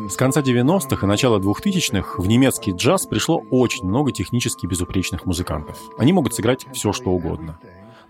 [0.09, 5.79] С конца 90-х и начала 2000-х в немецкий джаз пришло очень много технически безупречных музыкантов.
[5.99, 7.59] Они могут сыграть все, что угодно.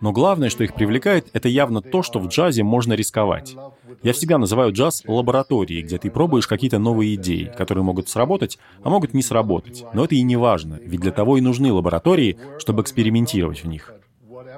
[0.03, 3.57] Но главное, что их привлекает, это явно то, что в джазе можно рисковать.
[4.03, 8.91] Я всегда называю джаз лабораторией, где ты пробуешь какие-то новые идеи, которые могут сработать, а
[8.91, 9.85] могут не сработать.
[9.95, 13.95] Но это и не важно, ведь для того и нужны лаборатории, чтобы экспериментировать в них.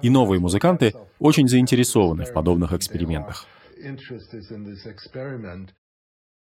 [0.04, 3.46] И новые музыканты очень заинтересованы в подобных экспериментах.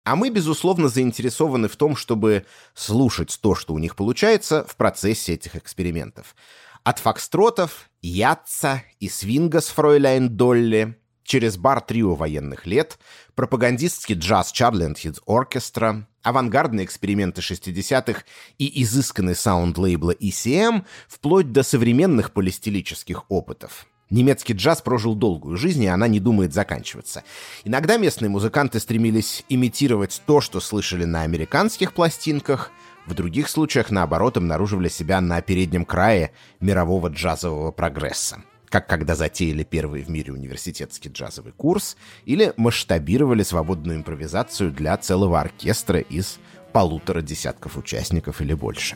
[0.04, 5.36] А мы, безусловно, заинтересованы в том, чтобы слушать то, что у них получается в процессе
[5.36, 6.36] этих экспериментов.
[6.84, 12.98] От фокстротов, ятца и свинга с фройляйн Долли, через бар-трио военных лет,
[13.36, 18.24] пропагандистский джаз Хитс Оркестра, авангардные эксперименты 60-х
[18.58, 23.88] и изысканный саунд лейбла ECM, вплоть до современных полистилических опытов.
[24.10, 27.24] Немецкий джаз прожил долгую жизнь, и она не думает заканчиваться.
[27.64, 32.72] Иногда местные музыканты стремились имитировать то, что слышали на американских пластинках,
[33.06, 39.64] в других случаях, наоборот, обнаруживали себя на переднем крае мирового джазового прогресса как когда затеяли
[39.64, 46.40] первый в мире университетский джазовый курс, или масштабировали свободную импровизацию для целого оркестра из
[46.72, 48.96] полутора десятков участников или больше.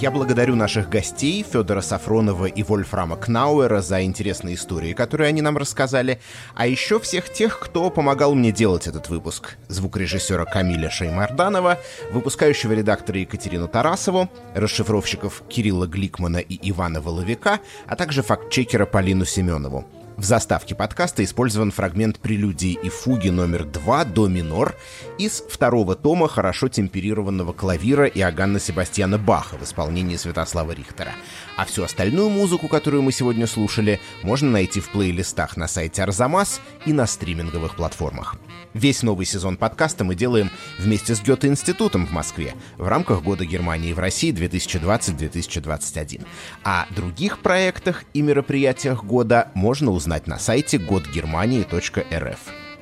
[0.00, 5.58] Я благодарю наших гостей Федора Сафронова и Вольфрама Кнауэра за интересные истории, которые они нам
[5.58, 6.20] рассказали,
[6.54, 9.58] а еще всех тех, кто помогал мне делать этот выпуск.
[9.68, 11.78] Звукорежиссера Камиля Шеймарданова,
[12.12, 19.84] выпускающего редактора Екатерину Тарасову, расшифровщиков Кирилла Гликмана и Ивана Воловика, а также фактчекера Полину Семенову.
[20.20, 24.76] В заставке подкаста использован фрагмент прелюдии и фуги номер 2 до минор
[25.16, 31.12] из второго тома хорошо темперированного клавира Иоганна Себастьяна Баха в исполнении Святослава Рихтера.
[31.56, 36.60] А всю остальную музыку, которую мы сегодня слушали, можно найти в плейлистах на сайте Арзамас
[36.84, 38.36] и на стриминговых платформах.
[38.74, 43.94] Весь новый сезон подкаста мы делаем вместе с Гёте-институтом в Москве в рамках Года Германии
[43.94, 46.26] в России 2020-2021.
[46.62, 52.38] О других проектах и мероприятиях года можно узнать на сайте годгермании.рф.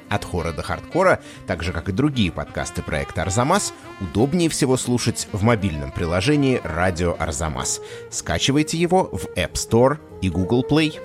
[0.09, 5.29] От хора до хардкора, так же как и другие подкасты проекта Арзамас, удобнее всего слушать
[5.33, 7.83] в мобильном приложении «Радио Арзамас».
[8.11, 10.99] Скачивайте его в App Store и Google Play.